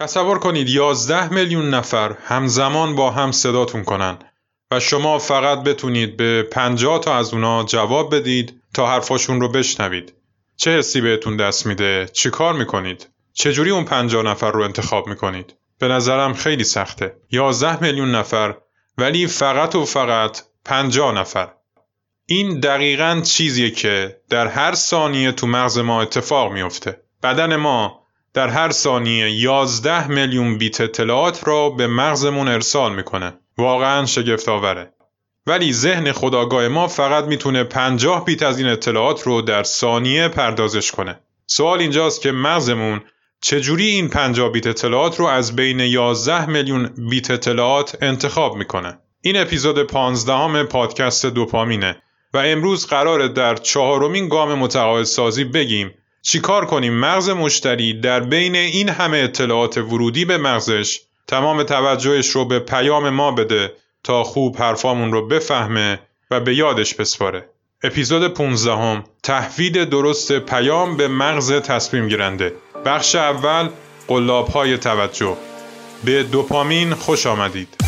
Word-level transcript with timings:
تصور 0.00 0.38
کنید 0.38 0.68
یازده 0.68 1.32
میلیون 1.32 1.70
نفر 1.70 2.16
همزمان 2.24 2.94
با 2.94 3.10
هم 3.10 3.32
صداتون 3.32 3.84
کنن 3.84 4.18
و 4.70 4.80
شما 4.80 5.18
فقط 5.18 5.62
بتونید 5.62 6.16
به 6.16 6.42
پنجاه 6.42 7.00
تا 7.00 7.16
از 7.16 7.34
اونا 7.34 7.64
جواب 7.64 8.14
بدید 8.14 8.60
تا 8.74 8.86
حرفاشون 8.86 9.40
رو 9.40 9.48
بشنوید. 9.48 10.14
چه 10.56 10.78
حسی 10.78 11.00
بهتون 11.00 11.36
دست 11.36 11.66
میده؟ 11.66 12.08
چی 12.12 12.30
کار 12.30 12.54
می‌کنید؟ 12.54 13.08
چجوری 13.32 13.70
اون 13.70 13.84
پنجاه 13.84 14.22
نفر 14.22 14.50
رو 14.50 14.62
انتخاب 14.62 15.06
می‌کنید؟ 15.06 15.54
به 15.78 15.88
نظرم 15.88 16.34
خیلی 16.34 16.64
سخته. 16.64 17.16
یازده 17.30 17.82
میلیون 17.82 18.14
نفر 18.14 18.54
ولی 18.98 19.26
فقط 19.26 19.74
و 19.74 19.84
فقط 19.84 20.40
پنجاه 20.64 21.14
نفر. 21.14 21.52
این 22.26 22.60
دقیقا 22.60 23.20
چیزیه 23.24 23.70
که 23.70 24.20
در 24.30 24.46
هر 24.46 24.74
ثانیه 24.74 25.32
تو 25.32 25.46
مغز 25.46 25.78
ما 25.78 26.02
اتفاق 26.02 26.52
میفته. 26.52 27.00
بدن 27.22 27.56
ما 27.56 28.03
در 28.34 28.48
هر 28.48 28.70
ثانیه 28.70 29.30
11 29.30 30.08
میلیون 30.08 30.58
بیت 30.58 30.80
اطلاعات 30.80 31.48
را 31.48 31.70
به 31.70 31.86
مغزمون 31.86 32.48
ارسال 32.48 32.94
می‌کنه. 32.94 33.38
واقعا 33.58 34.06
شگفت 34.06 34.48
آوره. 34.48 34.92
ولی 35.46 35.72
ذهن 35.72 36.12
خداگاه 36.12 36.68
ما 36.68 36.88
فقط 36.88 37.24
می‌تونه 37.24 37.64
50 37.64 38.24
بیت 38.24 38.42
از 38.42 38.58
این 38.58 38.68
اطلاعات 38.68 39.22
رو 39.22 39.42
در 39.42 39.62
ثانیه 39.62 40.28
پردازش 40.28 40.90
کنه. 40.90 41.20
سوال 41.46 41.80
اینجاست 41.80 42.22
که 42.22 42.32
مغزمون 42.32 43.00
چجوری 43.40 43.86
این 43.86 44.08
50 44.08 44.52
بیت 44.52 44.66
اطلاعات 44.66 45.20
رو 45.20 45.26
از 45.26 45.56
بین 45.56 45.80
11 45.80 46.46
میلیون 46.46 46.90
بیت 47.10 47.30
اطلاعات 47.30 47.98
انتخاب 48.02 48.56
می‌کنه. 48.56 48.98
این 49.20 49.36
اپیزود 49.36 49.82
15 49.82 50.64
پادکست 50.64 51.26
دوپامینه 51.26 51.96
و 52.34 52.38
امروز 52.38 52.86
قراره 52.86 53.28
در 53.28 53.56
چهارمین 53.56 54.28
گام 54.28 54.54
متقاعد 54.54 55.04
سازی 55.04 55.44
بگیم 55.44 55.94
چیکار 56.26 56.66
کنیم 56.66 56.94
مغز 56.94 57.28
مشتری 57.28 58.00
در 58.00 58.20
بین 58.20 58.56
این 58.56 58.88
همه 58.88 59.18
اطلاعات 59.18 59.78
ورودی 59.78 60.24
به 60.24 60.38
مغزش 60.38 61.00
تمام 61.26 61.62
توجهش 61.62 62.28
رو 62.28 62.44
به 62.44 62.58
پیام 62.58 63.10
ما 63.10 63.32
بده 63.32 63.72
تا 64.04 64.24
خوب 64.24 64.56
حرفامون 64.56 65.12
رو 65.12 65.26
بفهمه 65.26 66.00
و 66.30 66.40
به 66.40 66.54
یادش 66.54 66.94
بسپاره. 66.94 67.48
اپیزود 67.82 68.28
15 68.28 68.72
هم 68.72 69.04
تحوید 69.22 69.84
درست 69.84 70.32
پیام 70.32 70.96
به 70.96 71.08
مغز 71.08 71.52
تصمیم 71.52 72.08
گیرنده. 72.08 72.52
بخش 72.84 73.14
اول 73.14 73.68
قلاب 74.08 74.48
های 74.48 74.78
توجه 74.78 75.36
به 76.04 76.22
دوپامین 76.22 76.94
خوش 76.94 77.26
آمدید. 77.26 77.83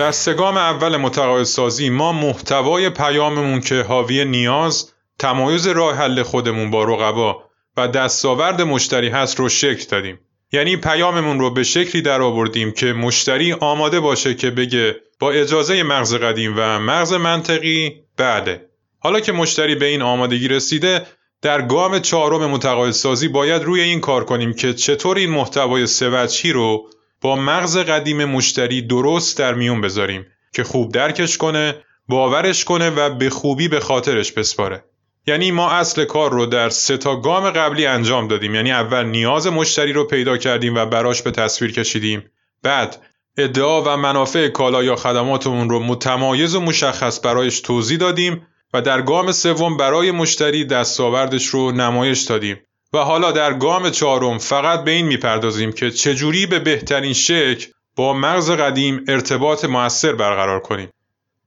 در 0.00 0.12
سگام 0.12 0.56
اول 0.56 0.96
متقاعد 0.96 1.42
سازی 1.42 1.90
ما 1.90 2.12
محتوای 2.12 2.90
پیاممون 2.90 3.60
که 3.60 3.82
حاوی 3.82 4.24
نیاز، 4.24 4.92
تمایز 5.18 5.66
راه 5.66 5.96
حل 5.96 6.22
خودمون 6.22 6.70
با 6.70 6.84
رقبا 6.84 7.42
و 7.76 7.88
دستاورد 7.88 8.62
مشتری 8.62 9.08
هست 9.08 9.38
رو 9.38 9.48
شکل 9.48 9.84
دادیم. 9.90 10.18
یعنی 10.52 10.76
پیاممون 10.76 11.40
رو 11.40 11.50
به 11.50 11.62
شکلی 11.62 12.02
در 12.02 12.22
آوردیم 12.22 12.72
که 12.72 12.92
مشتری 12.92 13.52
آماده 13.52 14.00
باشه 14.00 14.34
که 14.34 14.50
بگه 14.50 14.96
با 15.18 15.30
اجازه 15.30 15.82
مغز 15.82 16.14
قدیم 16.14 16.54
و 16.56 16.78
مغز 16.78 17.12
منطقی 17.12 17.92
بعده. 18.16 18.68
حالا 18.98 19.20
که 19.20 19.32
مشتری 19.32 19.74
به 19.74 19.86
این 19.86 20.02
آمادگی 20.02 20.48
رسیده 20.48 21.06
در 21.42 21.62
گام 21.62 21.98
چهارم 21.98 22.50
متقاعد 22.50 22.90
سازی 22.90 23.28
باید 23.28 23.62
روی 23.62 23.80
این 23.80 24.00
کار 24.00 24.24
کنیم 24.24 24.52
که 24.52 24.74
چطور 24.74 25.16
این 25.16 25.30
محتوای 25.30 25.86
سوچی 25.86 26.52
رو 26.52 26.90
با 27.20 27.36
مغز 27.36 27.78
قدیم 27.78 28.24
مشتری 28.24 28.82
درست 28.82 29.38
در 29.38 29.54
میون 29.54 29.80
بذاریم 29.80 30.26
که 30.52 30.64
خوب 30.64 30.92
درکش 30.92 31.36
کنه 31.36 31.74
باورش 32.08 32.64
کنه 32.64 32.90
و 32.90 33.14
به 33.14 33.30
خوبی 33.30 33.68
به 33.68 33.80
خاطرش 33.80 34.32
بسپاره. 34.32 34.84
یعنی 35.26 35.50
ما 35.50 35.70
اصل 35.70 36.04
کار 36.04 36.32
رو 36.32 36.46
در 36.46 36.68
سه 36.68 36.96
تا 36.96 37.16
گام 37.16 37.50
قبلی 37.50 37.86
انجام 37.86 38.28
دادیم. 38.28 38.54
یعنی 38.54 38.72
اول 38.72 39.04
نیاز 39.06 39.46
مشتری 39.46 39.92
رو 39.92 40.04
پیدا 40.04 40.36
کردیم 40.36 40.74
و 40.74 40.86
براش 40.86 41.22
به 41.22 41.30
تصویر 41.30 41.72
کشیدیم. 41.72 42.30
بعد 42.62 43.02
ادعا 43.38 43.82
و 43.82 43.96
منافع 43.96 44.48
کالا 44.48 44.82
یا 44.82 44.96
خدماتمون 44.96 45.70
رو 45.70 45.80
متمایز 45.80 46.54
و 46.54 46.60
مشخص 46.60 47.20
برایش 47.24 47.60
توضیح 47.60 47.98
دادیم 47.98 48.46
و 48.74 48.82
در 48.82 49.02
گام 49.02 49.32
سوم 49.32 49.76
برای 49.76 50.10
مشتری 50.10 50.64
دستاوردش 50.64 51.46
رو 51.46 51.72
نمایش 51.72 52.22
دادیم. 52.22 52.60
و 52.92 52.98
حالا 52.98 53.32
در 53.32 53.54
گام 53.54 53.90
چهارم 53.90 54.38
فقط 54.38 54.84
به 54.84 54.90
این 54.90 55.06
می‌پردازیم 55.06 55.72
که 55.72 55.90
چجوری 55.90 56.46
به 56.46 56.58
بهترین 56.58 57.12
شکل 57.12 57.66
با 57.96 58.12
مغز 58.12 58.50
قدیم 58.50 59.04
ارتباط 59.08 59.64
موثر 59.64 60.12
برقرار 60.12 60.60
کنیم. 60.60 60.90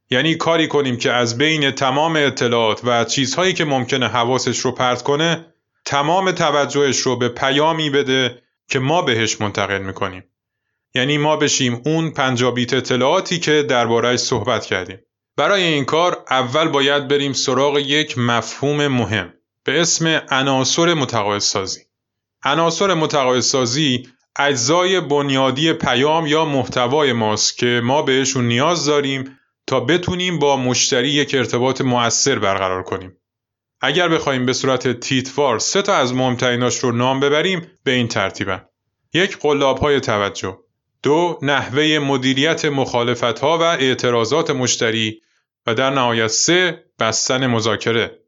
یعنی 0.10 0.36
کاری 0.36 0.68
کنیم 0.68 0.98
که 0.98 1.12
از 1.12 1.38
بین 1.38 1.72
تمام 1.72 2.16
اطلاعات 2.16 2.82
و 2.84 3.06
چیزهایی 3.06 3.54
که 3.54 3.66
ممکنه 3.66 4.08
حواسش 4.08 4.60
رو 4.60 4.72
پرت 4.72 5.04
کنه 5.04 5.46
تمام 5.86 6.32
توجهش 6.32 6.98
رو 7.00 7.16
به 7.16 7.30
پیامی 7.30 7.90
بده 7.90 8.42
که 8.70 8.80
ما 8.80 9.02
بهش 9.02 9.42
منتقل 9.42 9.82
می‌کنیم. 9.82 10.24
یعنی 10.96 11.18
ما 11.18 11.38
بشیم 11.38 11.82
اون 11.86 12.12
پنجابیت 12.12 12.74
اطلاعاتی 12.74 13.40
که 13.40 13.64
دربارهش 13.64 14.20
صحبت 14.20 14.66
کردیم. 14.66 15.00
برای 15.38 15.64
این 15.64 15.86
کار 15.86 16.26
اول 16.30 16.68
باید 16.68 17.08
بریم 17.08 17.34
سراغ 17.34 17.78
یک 17.78 18.18
مفهوم 18.18 18.88
مهم. 18.88 19.34
به 19.64 19.82
اسم 19.82 20.22
عناصر 20.30 20.94
متقاعدسازی 20.94 21.82
عناصر 22.44 22.94
متقاعدسازی 22.94 24.08
اجزای 24.40 25.02
بنیادی 25.02 25.74
پیام 25.74 26.28
یا 26.28 26.46
محتوای 26.46 27.14
ماست 27.14 27.58
که 27.58 27.82
ما 27.84 28.02
بهشون 28.02 28.48
نیاز 28.48 28.86
داریم 28.86 29.40
تا 29.68 29.80
بتونیم 29.80 30.40
با 30.40 30.58
مشتری 30.58 31.10
یک 31.10 31.36
ارتباط 31.36 31.82
مؤثر 31.82 32.40
برقرار 32.40 32.84
کنیم. 32.84 33.18
اگر 33.82 34.10
بخوایم 34.10 34.46
به 34.46 34.54
صورت 34.54 35.00
تیتوار 35.00 35.60
سه 35.60 35.82
تا 35.82 35.96
از 35.96 36.14
مهمتریناش 36.14 36.78
رو 36.78 36.92
نام 36.92 37.20
ببریم 37.20 37.72
به 37.84 37.92
این 37.92 38.08
ترتیبن. 38.08 38.66
یک 39.14 39.38
قلاب 39.38 39.80
های 39.80 40.00
توجه 40.00 40.58
دو 41.04 41.40
نحوه 41.42 42.00
مدیریت 42.00 42.66
مخالفت 42.66 43.40
ها 43.40 43.58
و 43.58 43.62
اعتراضات 43.62 44.50
مشتری 44.50 45.22
و 45.68 45.74
در 45.74 45.90
نهایت 45.90 46.28
سه 46.28 46.84
بستن 47.00 47.48
مذاکره 47.48 48.23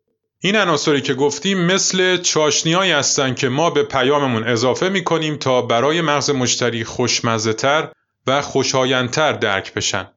این 0.45 0.55
عناصری 0.55 1.01
که 1.01 1.13
گفتیم 1.13 1.61
مثل 1.61 2.17
چاشنیایی 2.17 2.91
هستند 2.91 3.35
که 3.35 3.49
ما 3.49 3.69
به 3.69 3.83
پیاممون 3.83 4.43
اضافه 4.43 4.89
می 4.89 5.03
کنیم 5.03 5.35
تا 5.35 5.61
برای 5.61 6.01
مغز 6.01 6.29
مشتری 6.29 6.83
خوشمزه 6.83 7.53
تر 7.53 7.91
و 8.27 8.41
خوشایندتر 8.41 9.33
درک 9.33 9.73
بشن. 9.73 10.07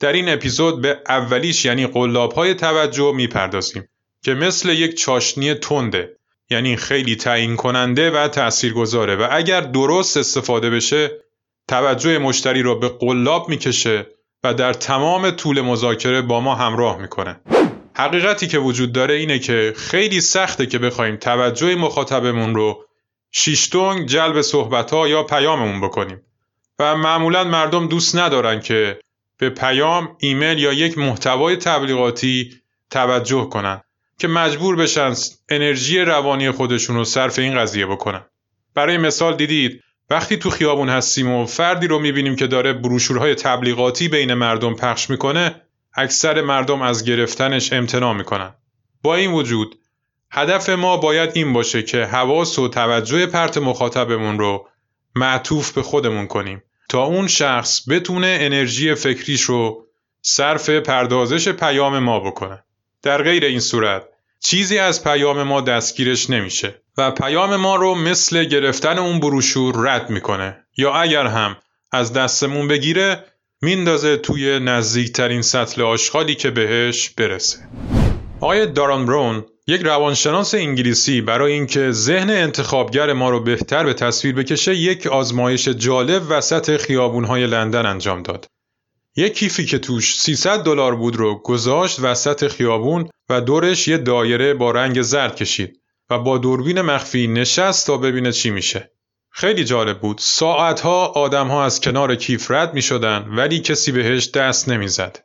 در 0.00 0.12
این 0.12 0.28
اپیزود 0.28 0.80
به 0.80 1.00
اولیش 1.08 1.64
یعنی 1.64 1.86
قلاب 1.86 2.32
های 2.32 2.54
توجه 2.54 3.12
می‌پردازیم 3.14 3.88
که 4.24 4.34
مثل 4.34 4.68
یک 4.68 4.94
چاشنی 4.94 5.54
تنده 5.54 6.16
یعنی 6.50 6.76
خیلی 6.76 7.16
تعیین 7.16 7.56
کننده 7.56 8.10
و 8.10 8.28
تاثیرگذاره 8.28 9.16
و 9.16 9.28
اگر 9.30 9.60
درست 9.60 10.16
استفاده 10.16 10.70
بشه 10.70 11.10
توجه 11.68 12.18
مشتری 12.18 12.62
را 12.62 12.74
به 12.74 12.88
قلاب 12.88 13.48
می‌کشه 13.48 14.06
و 14.44 14.54
در 14.54 14.72
تمام 14.72 15.30
طول 15.30 15.60
مذاکره 15.60 16.22
با 16.22 16.40
ما 16.40 16.54
همراه 16.54 16.98
می‌کنه. 16.98 17.40
حقیقتی 17.96 18.46
که 18.46 18.58
وجود 18.58 18.92
داره 18.92 19.14
اینه 19.14 19.38
که 19.38 19.74
خیلی 19.76 20.20
سخته 20.20 20.66
که 20.66 20.78
بخوایم 20.78 21.16
توجه 21.16 21.74
مخاطبمون 21.74 22.54
رو 22.54 22.84
شیشتونگ 23.30 24.06
جلب 24.06 24.42
صحبت 24.42 24.90
ها 24.90 25.08
یا 25.08 25.22
پیاممون 25.22 25.80
بکنیم 25.80 26.20
و 26.78 26.96
معمولا 26.96 27.44
مردم 27.44 27.88
دوست 27.88 28.16
ندارن 28.16 28.60
که 28.60 28.98
به 29.38 29.50
پیام، 29.50 30.16
ایمیل 30.18 30.58
یا 30.58 30.72
یک 30.72 30.98
محتوای 30.98 31.56
تبلیغاتی 31.56 32.60
توجه 32.90 33.48
کنن 33.48 33.80
که 34.18 34.28
مجبور 34.28 34.76
بشن 34.76 35.14
انرژی 35.48 36.00
روانی 36.00 36.50
خودشون 36.50 36.96
رو 36.96 37.04
صرف 37.04 37.38
این 37.38 37.58
قضیه 37.58 37.86
بکنن. 37.86 38.24
برای 38.74 38.98
مثال 38.98 39.36
دیدید 39.36 39.80
وقتی 40.10 40.36
تو 40.36 40.50
خیابون 40.50 40.88
هستیم 40.88 41.30
و 41.30 41.46
فردی 41.46 41.86
رو 41.86 41.98
می‌بینیم 41.98 42.36
که 42.36 42.46
داره 42.46 42.72
بروشورهای 42.72 43.34
تبلیغاتی 43.34 44.08
بین 44.08 44.34
مردم 44.34 44.74
پخش 44.74 45.10
می‌کنه 45.10 45.63
اکثر 45.94 46.40
مردم 46.40 46.82
از 46.82 47.04
گرفتنش 47.04 47.72
امتناع 47.72 48.12
می‌کنن. 48.12 48.54
با 49.02 49.14
این 49.14 49.32
وجود 49.32 49.78
هدف 50.30 50.68
ما 50.68 50.96
باید 50.96 51.30
این 51.34 51.52
باشه 51.52 51.82
که 51.82 52.04
حواس 52.04 52.58
و 52.58 52.68
توجه 52.68 53.26
پرت 53.26 53.58
مخاطبمون 53.58 54.38
رو 54.38 54.68
معطوف 55.14 55.72
به 55.72 55.82
خودمون 55.82 56.26
کنیم 56.26 56.62
تا 56.88 57.04
اون 57.04 57.28
شخص 57.28 57.88
بتونه 57.88 58.38
انرژی 58.40 58.94
فکریش 58.94 59.42
رو 59.42 59.86
صرف 60.22 60.70
پردازش 60.70 61.48
پیام 61.48 61.98
ما 61.98 62.20
بکنه. 62.20 62.64
در 63.02 63.22
غیر 63.22 63.44
این 63.44 63.60
صورت 63.60 64.02
چیزی 64.40 64.78
از 64.78 65.04
پیام 65.04 65.42
ما 65.42 65.60
دستگیرش 65.60 66.30
نمیشه 66.30 66.82
و 66.98 67.10
پیام 67.10 67.56
ما 67.56 67.76
رو 67.76 67.94
مثل 67.94 68.44
گرفتن 68.44 68.98
اون 68.98 69.20
بروشور 69.20 69.74
رد 69.88 70.10
می‌کنه 70.10 70.64
یا 70.76 70.94
اگر 70.94 71.26
هم 71.26 71.56
از 71.92 72.12
دستمون 72.12 72.68
بگیره 72.68 73.24
میندازه 73.64 74.16
توی 74.16 74.58
نزدیکترین 74.60 75.42
سطل 75.42 75.82
آشغالی 75.82 76.34
که 76.34 76.50
بهش 76.50 77.10
برسه. 77.10 77.58
آقای 78.40 78.66
داران 78.66 79.06
برون 79.06 79.44
یک 79.66 79.80
روانشناس 79.82 80.54
انگلیسی 80.54 81.20
برای 81.20 81.52
اینکه 81.52 81.90
ذهن 81.90 82.30
انتخابگر 82.30 83.12
ما 83.12 83.30
رو 83.30 83.40
بهتر 83.40 83.84
به 83.84 83.94
تصویر 83.94 84.34
بکشه 84.34 84.74
یک 84.74 85.06
آزمایش 85.06 85.68
جالب 85.68 86.22
وسط 86.28 86.76
خیابونهای 86.76 87.46
لندن 87.46 87.86
انجام 87.86 88.22
داد. 88.22 88.46
یک 89.16 89.34
کیفی 89.34 89.64
که 89.64 89.78
توش 89.78 90.16
300 90.16 90.64
دلار 90.64 90.94
بود 90.94 91.16
رو 91.16 91.42
گذاشت 91.42 92.00
وسط 92.00 92.48
خیابون 92.48 93.08
و 93.28 93.40
دورش 93.40 93.88
یه 93.88 93.98
دایره 93.98 94.54
با 94.54 94.70
رنگ 94.70 95.02
زرد 95.02 95.36
کشید 95.36 95.80
و 96.10 96.18
با 96.18 96.38
دوربین 96.38 96.80
مخفی 96.80 97.26
نشست 97.26 97.86
تا 97.86 97.96
ببینه 97.96 98.32
چی 98.32 98.50
میشه. 98.50 98.93
خیلی 99.36 99.64
جالب 99.64 100.00
بود. 100.00 100.18
ساعتها 100.20 101.06
آدمها 101.06 101.64
از 101.64 101.80
کنار 101.80 102.14
کیف 102.14 102.50
رد 102.50 102.74
می 102.74 102.82
شدن 102.82 103.26
ولی 103.28 103.60
کسی 103.60 103.92
بهش 103.92 104.30
دست 104.30 104.68
نمی‌زد. 104.68 105.24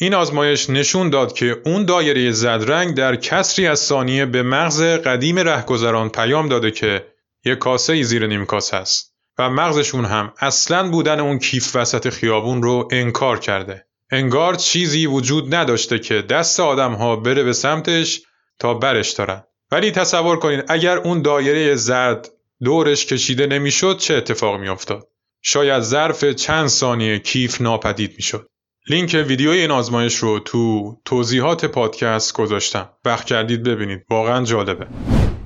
این 0.00 0.14
آزمایش 0.14 0.70
نشون 0.70 1.10
داد 1.10 1.32
که 1.32 1.56
اون 1.64 1.84
دایره 1.84 2.30
زدرنگ 2.30 2.94
در 2.94 3.16
کسری 3.16 3.66
از 3.66 3.80
ثانیه 3.80 4.26
به 4.26 4.42
مغز 4.42 4.82
قدیم 4.82 5.38
رهگذران 5.38 6.08
پیام 6.08 6.48
داده 6.48 6.70
که 6.70 7.06
یک 7.44 7.58
کاسه 7.58 7.92
ای 7.92 8.02
زیر 8.02 8.26
نیم 8.26 8.46
کاسه 8.46 8.76
است 8.76 9.14
و 9.38 9.50
مغزشون 9.50 10.04
هم 10.04 10.32
اصلا 10.38 10.90
بودن 10.90 11.20
اون 11.20 11.38
کیف 11.38 11.76
وسط 11.76 12.08
خیابون 12.08 12.62
رو 12.62 12.88
انکار 12.92 13.38
کرده. 13.38 13.86
انگار 14.10 14.54
چیزی 14.54 15.06
وجود 15.06 15.54
نداشته 15.54 15.98
که 15.98 16.22
دست 16.22 16.60
آدم 16.60 16.92
ها 16.92 17.16
بره 17.16 17.42
به 17.42 17.52
سمتش 17.52 18.20
تا 18.58 18.74
برش 18.74 19.10
دارن. 19.10 19.42
ولی 19.72 19.90
تصور 19.90 20.38
کنید 20.38 20.64
اگر 20.68 20.96
اون 20.96 21.22
دایره 21.22 21.74
زرد 21.74 22.28
دورش 22.64 23.06
کشیده 23.06 23.46
نمی‌شد 23.46 23.98
چه 23.98 24.14
اتفاق 24.14 24.60
میافتاد؟ 24.60 25.08
شاید 25.42 25.82
ظرف 25.82 26.24
چند 26.24 26.66
ثانیه 26.66 27.18
کیف 27.18 27.60
ناپدید 27.60 28.12
می‌شد. 28.16 28.46
لینک 28.88 29.24
ویدیوی 29.28 29.58
این 29.58 29.70
آزمایش 29.70 30.16
رو 30.16 30.38
تو 30.38 30.94
توضیحات 31.04 31.64
پادکست 31.64 32.32
گذاشتم. 32.32 32.90
وقت 33.04 33.24
کردید 33.24 33.62
ببینید. 33.62 34.04
واقعا 34.10 34.44
جالبه. 34.44 34.86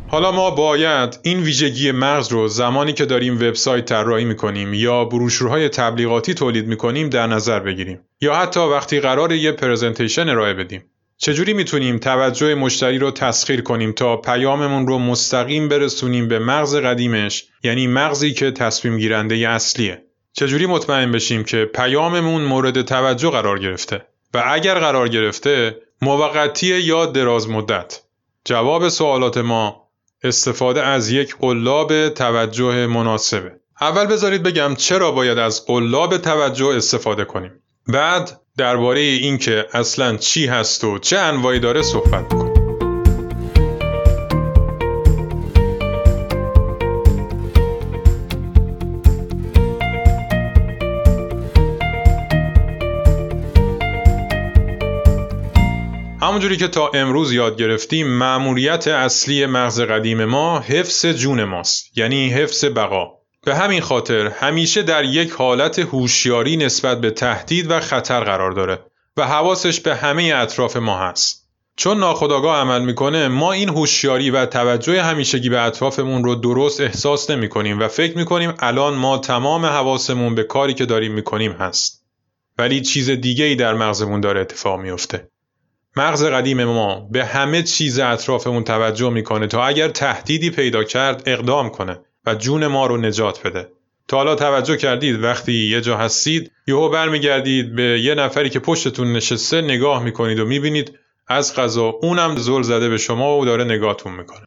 حالا 0.08 0.32
ما 0.32 0.50
باید 0.50 1.18
این 1.22 1.42
ویژگی 1.42 1.92
مغز 1.92 2.32
رو 2.32 2.48
زمانی 2.48 2.92
که 2.92 3.04
داریم 3.04 3.36
وبسایت 3.36 3.84
طراحی 3.84 4.24
می‌کنیم 4.24 4.74
یا 4.74 5.04
بروشورهای 5.04 5.68
تبلیغاتی 5.68 6.34
تولید 6.34 6.66
می‌کنیم 6.66 7.08
در 7.08 7.26
نظر 7.26 7.60
بگیریم 7.60 8.00
یا 8.20 8.34
حتی 8.34 8.60
وقتی 8.60 9.00
قرار 9.00 9.32
یه 9.32 9.52
پرزنتیشن 9.52 10.28
ارائه 10.28 10.54
بدیم 10.54 10.84
چجوری 11.18 11.52
می‌تونیم 11.52 11.98
توجه 11.98 12.54
مشتری 12.54 12.98
رو 12.98 13.10
تسخیر 13.10 13.62
کنیم 13.62 13.92
تا 13.92 14.16
پیاممون 14.16 14.86
رو 14.86 14.98
مستقیم 14.98 15.68
برسونیم 15.68 16.28
به 16.28 16.38
مغز 16.38 16.76
قدیمش 16.76 17.44
یعنی 17.62 17.86
مغزی 17.86 18.32
که 18.32 18.50
تصمیم 18.50 18.98
گیرنده 18.98 19.48
اصلیه؟ 19.48 20.04
چجوری 20.32 20.66
مطمئن 20.66 21.12
بشیم 21.12 21.44
که 21.44 21.64
پیاممون 21.64 22.42
مورد 22.42 22.82
توجه 22.82 23.30
قرار 23.30 23.58
گرفته؟ 23.58 24.06
و 24.34 24.42
اگر 24.46 24.78
قرار 24.78 25.08
گرفته 25.08 25.76
موقتی 26.02 26.66
یا 26.66 27.06
دراز 27.06 27.48
مدت؟ 27.48 28.00
جواب 28.44 28.88
سوالات 28.88 29.38
ما 29.38 29.88
استفاده 30.22 30.82
از 30.82 31.10
یک 31.10 31.36
قلاب 31.36 32.08
توجه 32.08 32.86
مناسبه. 32.86 33.52
اول 33.80 34.06
بذارید 34.06 34.42
بگم 34.42 34.74
چرا 34.74 35.10
باید 35.12 35.38
از 35.38 35.66
قلاب 35.66 36.18
توجه 36.18 36.66
استفاده 36.66 37.24
کنیم. 37.24 37.52
بعد 37.86 38.40
درباره 38.58 39.00
اینکه 39.00 39.66
اصلا 39.72 40.16
چی 40.16 40.46
هست 40.46 40.84
و 40.84 40.98
چه 40.98 41.18
انواعی 41.18 41.60
داره 41.60 41.82
صحبت 41.82 42.28
کنیم 42.28 42.54
همونجوری 56.22 56.56
که 56.56 56.68
تا 56.68 56.90
امروز 56.94 57.32
یاد 57.32 57.56
گرفتیم 57.56 58.06
مأموریت 58.06 58.88
اصلی 58.88 59.46
مغز 59.46 59.80
قدیم 59.80 60.24
ما 60.24 60.60
حفظ 60.60 61.06
جون 61.06 61.44
ماست 61.44 61.98
یعنی 61.98 62.28
حفظ 62.28 62.64
بقا. 62.64 63.23
به 63.44 63.54
همین 63.54 63.80
خاطر 63.80 64.26
همیشه 64.26 64.82
در 64.82 65.04
یک 65.04 65.30
حالت 65.30 65.78
هوشیاری 65.78 66.56
نسبت 66.56 67.00
به 67.00 67.10
تهدید 67.10 67.70
و 67.70 67.80
خطر 67.80 68.24
قرار 68.24 68.52
داره 68.52 68.78
و 69.16 69.26
حواسش 69.26 69.80
به 69.80 69.94
همه 69.94 70.32
اطراف 70.36 70.76
ما 70.76 70.98
هست. 70.98 71.44
چون 71.76 71.98
ناخداگاه 71.98 72.56
عمل 72.56 72.82
می‌کنه 72.82 73.28
ما 73.28 73.52
این 73.52 73.68
هوشیاری 73.68 74.30
و 74.30 74.46
توجه 74.46 75.02
همیشگی 75.02 75.48
به 75.48 75.60
اطرافمون 75.60 76.24
رو 76.24 76.34
درست 76.34 76.80
احساس 76.80 77.30
نمی 77.30 77.48
کنیم 77.48 77.80
و 77.80 77.88
فکر 77.88 78.16
می‌کنیم 78.16 78.54
الان 78.58 78.94
ما 78.94 79.18
تمام 79.18 79.66
حواسمون 79.66 80.34
به 80.34 80.42
کاری 80.42 80.74
که 80.74 80.86
داریم 80.86 81.12
می‌کنیم 81.12 81.52
هست. 81.52 82.04
ولی 82.58 82.80
چیز 82.80 83.10
دیگه 83.10 83.44
ای 83.44 83.54
در 83.54 83.74
مغزمون 83.74 84.20
داره 84.20 84.40
اتفاق 84.40 84.80
میفته 84.80 85.28
مغز 85.96 86.24
قدیم 86.24 86.64
ما 86.64 87.08
به 87.10 87.24
همه 87.24 87.62
چیز 87.62 87.98
اطرافمون 87.98 88.64
توجه 88.64 89.10
می‌کنه 89.10 89.46
تا 89.46 89.64
اگر 89.64 89.88
تهدیدی 89.88 90.50
پیدا 90.50 90.84
کرد 90.84 91.22
اقدام 91.26 91.70
کنه. 91.70 92.00
و 92.26 92.34
جون 92.34 92.66
ما 92.66 92.86
رو 92.86 92.96
نجات 92.96 93.46
بده. 93.46 93.68
تا 94.08 94.16
حالا 94.16 94.34
توجه 94.34 94.76
کردید 94.76 95.22
وقتی 95.22 95.52
یه 95.52 95.80
جا 95.80 95.96
هستید 95.96 96.52
یهو 96.66 96.88
برمیگردید 96.88 97.74
به 97.74 97.82
یه 97.82 98.14
نفری 98.14 98.50
که 98.50 98.58
پشتتون 98.58 99.12
نشسته 99.12 99.60
نگاه 99.60 100.02
می‌کنید 100.02 100.38
و 100.38 100.44
می‌بینید 100.44 100.98
از 101.28 101.56
غذا 101.56 101.84
اونم 101.84 102.36
زل 102.36 102.62
زده 102.62 102.88
به 102.88 102.98
شما 102.98 103.38
و 103.38 103.44
داره 103.44 103.64
نگاهتون 103.64 104.12
می‌کنه. 104.12 104.46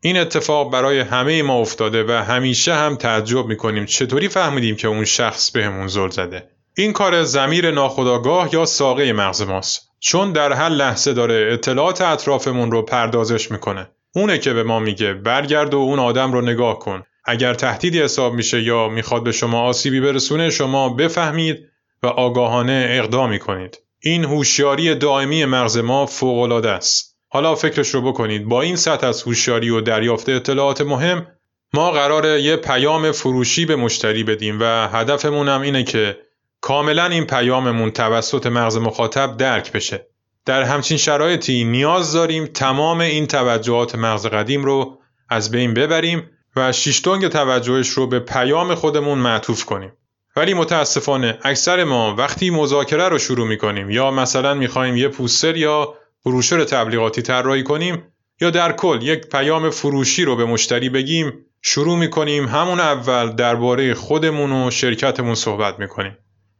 این 0.00 0.18
اتفاق 0.18 0.72
برای 0.72 1.00
همه 1.00 1.42
ما 1.42 1.60
افتاده 1.60 2.04
و 2.04 2.10
همیشه 2.10 2.74
هم 2.74 2.96
تعجب 2.96 3.46
می‌کنیم 3.46 3.84
چطوری 3.84 4.28
فهمیدیم 4.28 4.76
که 4.76 4.88
اون 4.88 5.04
شخص 5.04 5.50
بهمون 5.50 5.86
زل 5.86 6.08
زده. 6.08 6.50
این 6.76 6.92
کار 6.92 7.22
زمیر 7.22 7.70
ناخداگاه 7.70 8.48
یا 8.52 8.64
ساقه 8.64 9.12
مغز 9.12 9.42
ماست. 9.42 9.90
چون 10.00 10.32
در 10.32 10.52
هر 10.52 10.68
لحظه 10.68 11.12
داره 11.12 11.52
اطلاعات 11.52 12.00
اطرافمون 12.00 12.70
رو 12.70 12.82
پردازش 12.82 13.50
می‌کنه 13.50 13.90
اونه 14.14 14.38
که 14.38 14.52
به 14.52 14.62
ما 14.62 14.80
میگه 14.80 15.14
برگرد 15.14 15.74
و 15.74 15.78
اون 15.78 15.98
آدم 15.98 16.32
رو 16.32 16.40
نگاه 16.40 16.78
کن 16.78 17.02
اگر 17.26 17.54
تهدیدی 17.54 18.02
حساب 18.02 18.34
میشه 18.34 18.62
یا 18.62 18.88
می‌خواد 18.88 19.24
به 19.24 19.32
شما 19.32 19.62
آسیبی 19.62 20.00
برسونه 20.00 20.50
شما 20.50 20.88
بفهمید 20.88 21.58
و 22.02 22.06
آگاهانه 22.06 22.86
اقدامی 22.90 23.38
کنید 23.38 23.78
این 24.00 24.24
هوشیاری 24.24 24.94
دائمی 24.94 25.44
مغز 25.44 25.78
ما 25.78 26.06
فوقالعاده 26.06 26.70
است. 26.70 27.16
حالا 27.28 27.54
فکرش 27.54 27.88
رو 27.88 28.02
بکنید. 28.02 28.44
با 28.44 28.62
این 28.62 28.76
سطح 28.76 29.06
از 29.06 29.22
هوشیاری 29.22 29.70
و 29.70 29.80
دریافت 29.80 30.28
اطلاعات 30.28 30.80
مهم 30.80 31.26
ما 31.74 31.90
قراره 31.90 32.42
یه 32.42 32.56
پیام 32.56 33.12
فروشی 33.12 33.66
به 33.66 33.76
مشتری 33.76 34.24
بدیم 34.24 34.58
و 34.60 34.88
هدفمون 34.88 35.48
هم 35.48 35.60
اینه 35.60 35.84
که 35.84 36.18
کاملا 36.60 37.06
این 37.06 37.26
پیاممون 37.26 37.90
توسط 37.90 38.46
مغز 38.46 38.76
مخاطب 38.76 39.36
درک 39.36 39.72
بشه. 39.72 40.06
در 40.44 40.62
همچین 40.62 40.96
شرایطی 40.96 41.64
نیاز 41.64 42.12
داریم 42.12 42.46
تمام 42.46 43.00
این 43.00 43.26
توجهات 43.26 43.94
مغز 43.94 44.26
قدیم 44.26 44.64
رو 44.64 44.98
از 45.28 45.50
بین 45.50 45.74
ببریم 45.74 46.30
و 46.56 46.72
شیشتونگ 46.72 47.28
توجهش 47.28 47.88
رو 47.88 48.06
به 48.06 48.20
پیام 48.20 48.74
خودمون 48.74 49.18
معطوف 49.18 49.64
کنیم. 49.64 49.92
ولی 50.36 50.54
متاسفانه 50.54 51.38
اکثر 51.42 51.84
ما 51.84 52.14
وقتی 52.14 52.50
مذاکره 52.50 53.08
رو 53.08 53.18
شروع 53.18 53.48
می‌کنیم 53.48 53.90
یا 53.90 54.10
مثلا 54.10 54.54
می‌خوایم 54.54 54.96
یه 54.96 55.08
پوستر 55.08 55.56
یا 55.56 55.94
بروشور 56.24 56.64
تبلیغاتی 56.64 57.22
طراحی 57.22 57.62
کنیم 57.62 58.02
یا 58.40 58.50
در 58.50 58.72
کل 58.72 59.02
یک 59.02 59.26
پیام 59.26 59.70
فروشی 59.70 60.24
رو 60.24 60.36
به 60.36 60.44
مشتری 60.44 60.88
بگیم 60.88 61.32
شروع 61.62 61.98
می‌کنیم 61.98 62.48
همون 62.48 62.80
اول 62.80 63.32
درباره 63.32 63.94
خودمون 63.94 64.52
و 64.52 64.70
شرکتمون 64.70 65.34
صحبت 65.34 65.78
می‌کنیم. 65.78 66.18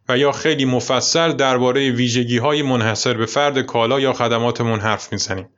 و 0.09 0.18
یا 0.18 0.32
خیلی 0.32 0.64
مفصل 0.64 1.32
درباره 1.32 1.90
ویژگی 1.90 2.38
های 2.38 2.62
منحصر 2.62 3.14
به 3.14 3.26
فرد 3.26 3.62
کالا 3.62 4.00
یا 4.00 4.12
خدماتمون 4.12 4.80
حرف 4.80 5.12
می‌زنیم. 5.12 5.49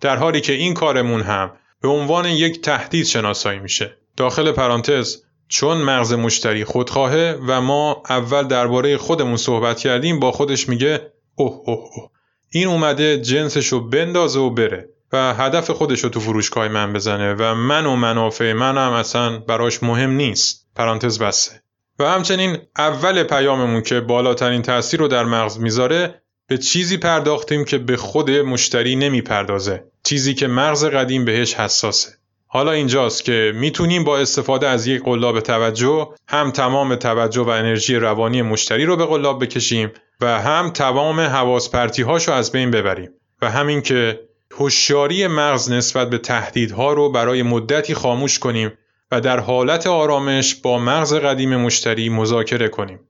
در 0.00 0.16
حالی 0.16 0.40
که 0.40 0.52
این 0.52 0.74
کارمون 0.74 1.20
هم 1.20 1.52
به 1.82 1.88
عنوان 1.88 2.26
یک 2.26 2.60
تهدید 2.60 3.06
شناسایی 3.06 3.58
میشه. 3.58 3.96
داخل 4.16 4.52
پرانتز 4.52 5.22
چون 5.48 5.76
مغز 5.78 6.12
مشتری 6.12 6.64
خودخواهه 6.64 7.38
و 7.46 7.60
ما 7.60 8.02
اول 8.08 8.42
درباره 8.42 8.96
خودمون 8.96 9.36
صحبت 9.36 9.78
کردیم 9.78 10.20
با 10.20 10.32
خودش 10.32 10.68
میگه 10.68 11.12
اوه 11.34 11.62
اوه 11.64 11.90
اوه. 11.96 12.10
این 12.50 12.68
اومده 12.68 13.20
جنسشو 13.20 13.88
بندازه 13.88 14.40
و 14.40 14.50
بره 14.50 14.88
و 15.12 15.34
هدف 15.34 15.70
خودش 15.70 16.04
رو 16.04 16.10
تو 16.10 16.20
فروشگاه 16.20 16.68
من 16.68 16.92
بزنه 16.92 17.34
و 17.34 17.54
من 17.54 17.86
و 17.86 17.96
منافع 17.96 18.52
منم 18.52 18.92
اصلا 18.92 19.38
براش 19.38 19.82
مهم 19.82 20.10
نیست. 20.10 20.66
پرانتز 20.76 21.18
بسته. 21.18 21.62
و 21.98 22.04
همچنین 22.04 22.58
اول 22.78 23.22
پیاممون 23.22 23.82
که 23.82 24.00
بالاترین 24.00 24.62
تاثیر 24.62 25.00
رو 25.00 25.08
در 25.08 25.24
مغز 25.24 25.58
می‌ذاره 25.58 26.22
به 26.46 26.58
چیزی 26.58 26.96
پرداختیم 26.96 27.64
که 27.64 27.78
به 27.78 27.96
خود 27.96 28.30
مشتری 28.30 28.96
نمی‌پردازه. 28.96 29.84
چیزی 30.08 30.34
که 30.34 30.46
مغز 30.46 30.84
قدیم 30.84 31.24
بهش 31.24 31.54
حساسه 31.54 32.10
حالا 32.46 32.70
اینجاست 32.72 33.24
که 33.24 33.52
می‌تونیم 33.54 34.04
با 34.04 34.18
استفاده 34.18 34.68
از 34.68 34.86
یک 34.86 35.02
قلاب 35.02 35.40
توجه 35.40 36.08
هم 36.28 36.50
تمام 36.50 36.94
توجه 36.94 37.42
و 37.42 37.48
انرژی 37.48 37.96
روانی 37.96 38.42
مشتری 38.42 38.84
رو 38.84 38.96
به 38.96 39.06
قلاب 39.06 39.44
بکشیم 39.44 39.90
و 40.20 40.40
هم 40.40 40.70
تمام 40.70 41.20
حواس 41.20 41.74
هاشو 41.74 42.32
از 42.32 42.52
بین 42.52 42.70
ببریم 42.70 43.10
و 43.42 43.50
همین 43.50 43.82
که 43.82 44.20
هوشیاری 44.52 45.26
مغز 45.26 45.70
نسبت 45.70 46.10
به 46.10 46.18
تهدیدها 46.18 46.92
رو 46.92 47.12
برای 47.12 47.42
مدتی 47.42 47.94
خاموش 47.94 48.38
کنیم 48.38 48.72
و 49.10 49.20
در 49.20 49.40
حالت 49.40 49.86
آرامش 49.86 50.54
با 50.54 50.78
مغز 50.78 51.14
قدیم 51.14 51.56
مشتری 51.56 52.08
مذاکره 52.08 52.68
کنیم. 52.68 53.00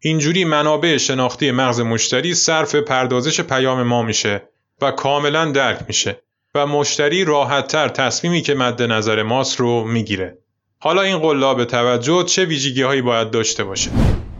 اینجوری 0.00 0.44
منابع 0.44 0.96
شناختی 0.96 1.50
مغز 1.50 1.80
مشتری 1.80 2.34
صرف 2.34 2.74
پردازش 2.74 3.40
پیام 3.40 3.82
ما 3.82 4.02
میشه 4.02 4.48
و 4.82 4.90
کاملا 4.90 5.50
درک 5.50 5.78
میشه 5.88 6.25
و 6.56 6.66
مشتری 6.66 7.24
راحتتر 7.24 7.88
تصمیمی 7.88 8.42
که 8.42 8.54
مد 8.54 8.82
نظر 8.82 9.22
ماست 9.22 9.60
رو 9.60 9.84
می‌گیره. 9.84 10.38
حالا 10.78 11.02
این 11.02 11.18
قلاب 11.18 11.64
توجه 11.64 12.24
چه 12.24 12.44
ویژگی 12.44 12.82
هایی 12.82 13.02
باید 13.02 13.30
داشته 13.30 13.64
باشه؟ 13.64 13.90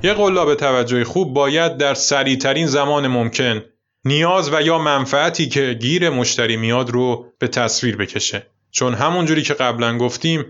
یه 0.03 0.13
قلاب 0.13 0.55
توجه 0.55 1.05
خوب 1.05 1.35
باید 1.35 1.77
در 1.77 1.95
سریعترین 1.95 2.67
زمان 2.67 3.07
ممکن 3.07 3.63
نیاز 4.05 4.53
و 4.53 4.63
یا 4.63 4.79
منفعتی 4.79 5.49
که 5.49 5.73
گیر 5.81 6.11
مشتری 6.11 6.57
میاد 6.57 6.91
رو 6.91 7.27
به 7.39 7.49
تصویر 7.49 7.97
بکشه. 7.97 8.47
چون 8.71 8.95
همونجوری 8.95 9.43
که 9.43 9.55
قبلا 9.55 9.99
گفتیم 9.99 10.45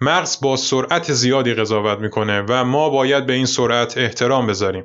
مغز 0.00 0.40
با 0.40 0.56
سرعت 0.56 1.12
زیادی 1.12 1.54
قضاوت 1.54 1.98
می‌کنه 1.98 2.44
و 2.48 2.64
ما 2.64 2.90
باید 2.90 3.26
به 3.26 3.32
این 3.32 3.46
سرعت 3.46 3.98
احترام 3.98 4.46
بذاریم. 4.46 4.84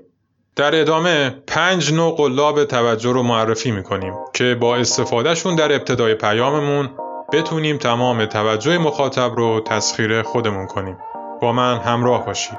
در 0.58 0.82
ادامه 0.82 1.36
پنج 1.48 1.94
نوع 1.94 2.16
قلاب 2.16 2.66
توجه 2.66 3.12
رو 3.12 3.24
معرفی 3.24 3.72
می‌کنیم 3.72 4.14
که 4.34 4.58
با 4.60 4.76
استفادهشون 4.76 5.56
در 5.56 5.72
ابتدای 5.76 6.14
پیاممون 6.14 6.90
بتونیم 7.34 7.78
تمام 7.78 8.26
توجه 8.26 8.78
مخاطب 8.78 9.32
رو 9.36 9.62
تسخیر 9.66 10.22
خودمون 10.22 10.68
کنیم. 10.68 10.98
با 11.42 11.52
من 11.52 11.78
همراه 11.78 12.26
باشید. 12.26 12.58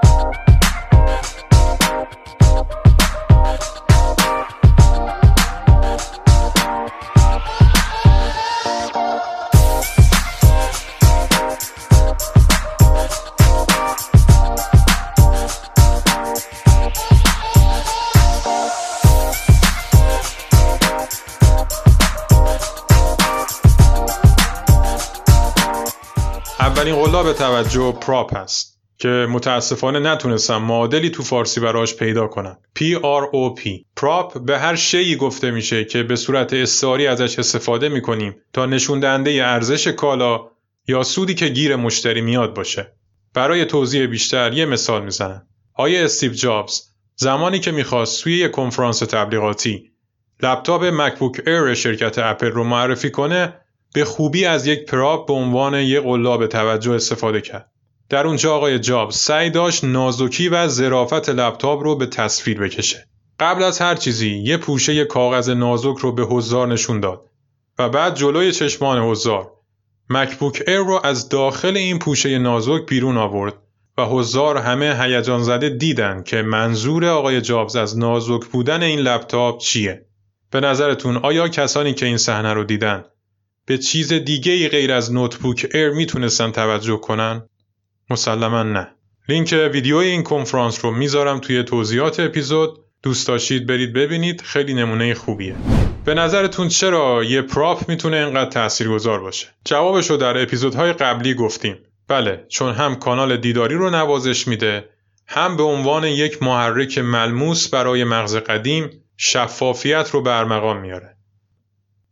اولین 26.78 26.94
قلاب 26.94 27.32
توجه 27.32 27.92
prop 27.92 28.36
هست 28.36 28.80
که 28.98 29.08
متاسفانه 29.08 29.98
نتونستم 29.98 30.56
معادلی 30.56 31.10
تو 31.10 31.22
فارسی 31.22 31.60
براش 31.60 31.94
پیدا 31.94 32.26
کنم. 32.26 32.58
P-R-O-P 32.78 33.68
prop 33.96 34.44
به 34.44 34.58
هر 34.58 34.74
شیئی 34.74 35.16
گفته 35.16 35.50
میشه 35.50 35.84
که 35.84 36.02
به 36.02 36.16
صورت 36.16 36.52
استعاری 36.52 37.06
ازش 37.06 37.38
استفاده 37.38 37.88
می‌کنیم 37.88 38.36
تا 38.52 38.66
نشون 38.66 39.00
دهنده 39.00 39.30
ارزش 39.30 39.88
کالا 39.88 40.40
یا 40.88 41.02
سودی 41.02 41.34
که 41.34 41.48
گیر 41.48 41.76
مشتری 41.76 42.20
میاد 42.20 42.54
باشه. 42.54 42.92
برای 43.34 43.64
توضیح 43.64 44.06
بیشتر 44.06 44.52
یه 44.52 44.66
مثال 44.66 45.04
می‌زنم. 45.04 45.46
آیا 45.74 46.04
استیو 46.04 46.32
جابز 46.32 46.82
زمانی 47.16 47.58
که 47.58 47.70
می‌خواست 47.70 48.22
توی 48.22 48.38
یه 48.38 48.48
کنفرانس 48.48 48.98
تبلیغاتی 48.98 49.90
لپتاپ 50.42 50.84
مکبوک 50.84 51.40
ایر 51.46 51.74
شرکت 51.74 52.18
اپل 52.18 52.50
رو 52.50 52.64
معرفی 52.64 53.10
کنه 53.10 53.54
به 53.94 54.04
خوبی 54.04 54.44
از 54.44 54.66
یک 54.66 54.84
prop 54.84 55.26
به 55.26 55.32
عنوان 55.32 55.74
یک 55.74 56.02
قلاب 56.02 56.46
توجه 56.46 56.92
استفاده 56.92 57.40
کرد. 57.40 57.70
در 58.08 58.26
اونجا 58.26 58.54
آقای 58.54 58.78
جابز 58.78 59.10
سعی 59.10 59.50
داشت 59.50 59.84
نازکی 59.84 60.48
و 60.48 60.68
ظرافت 60.68 61.28
لپتاپ 61.28 61.82
رو 61.82 61.96
به 61.96 62.06
تصویر 62.06 62.60
بکشه. 62.60 63.08
قبل 63.40 63.62
از 63.62 63.78
هر 63.78 63.94
چیزی 63.94 64.36
یه 64.36 64.56
پوشه 64.56 65.04
کاغذ 65.04 65.48
نازک 65.48 65.96
رو 65.98 66.12
به 66.12 66.22
حضار 66.22 66.68
نشون 66.68 67.00
داد 67.00 67.24
و 67.78 67.88
بعد 67.88 68.14
جلوی 68.14 68.52
چشمان 68.52 68.98
حضار 68.98 69.52
مکبوک 70.10 70.62
ایر 70.66 70.78
رو 70.78 71.00
از 71.04 71.28
داخل 71.28 71.76
این 71.76 71.98
پوشه 71.98 72.38
نازک 72.38 72.86
بیرون 72.86 73.16
آورد 73.16 73.54
و 73.98 74.04
حضار 74.04 74.56
همه 74.56 74.96
هیجان 75.00 75.42
زده 75.42 75.68
دیدن 75.68 76.22
که 76.22 76.42
منظور 76.42 77.04
آقای 77.04 77.40
جابز 77.40 77.76
از 77.76 77.98
نازک 77.98 78.44
بودن 78.44 78.82
این 78.82 78.98
لپتاپ 78.98 79.60
چیه؟ 79.60 80.06
به 80.50 80.60
نظرتون 80.60 81.16
آیا 81.16 81.48
کسانی 81.48 81.94
که 81.94 82.06
این 82.06 82.16
صحنه 82.16 82.52
رو 82.52 82.64
دیدن 82.64 83.04
به 83.68 83.78
چیز 83.78 84.12
دیگه 84.12 84.52
ای 84.52 84.68
غیر 84.68 84.92
از 84.92 85.12
نوتبوک 85.12 85.66
ایر 85.74 85.90
می‌تونستن 85.90 86.52
توجه 86.52 86.96
کنن؟ 86.96 87.42
مسلما 88.10 88.62
نه. 88.62 88.88
لینک 89.28 89.68
ویدیوی 89.72 90.06
این 90.06 90.22
کنفرانس 90.22 90.84
رو 90.84 90.90
می‌ذارم 90.90 91.38
توی 91.38 91.62
توضیحات 91.62 92.20
اپیزود 92.20 92.78
دوست 93.02 93.28
داشتید 93.28 93.66
برید 93.66 93.92
ببینید 93.92 94.40
خیلی 94.40 94.74
نمونه 94.74 95.14
خوبیه. 95.14 95.54
به 96.04 96.14
نظرتون 96.14 96.68
چرا 96.68 97.24
یه 97.24 97.42
پراپ 97.42 97.88
می‌تونه 97.88 98.16
اینقدر 98.16 98.50
تاثیرگذار 98.50 99.20
باشه؟ 99.20 99.46
جوابشو 99.64 100.16
در 100.16 100.42
اپیزودهای 100.42 100.92
قبلی 100.92 101.34
گفتیم. 101.34 101.76
بله 102.08 102.44
چون 102.48 102.74
هم 102.74 102.94
کانال 102.94 103.36
دیداری 103.36 103.74
رو 103.74 103.90
نوازش 103.90 104.48
میده 104.48 104.88
هم 105.26 105.56
به 105.56 105.62
عنوان 105.62 106.04
یک 106.04 106.42
محرک 106.42 106.98
ملموس 106.98 107.68
برای 107.68 108.04
مغز 108.04 108.36
قدیم 108.36 108.90
شفافیت 109.16 110.10
رو 110.10 110.22
برمقام 110.22 110.80
میاره. 110.80 111.17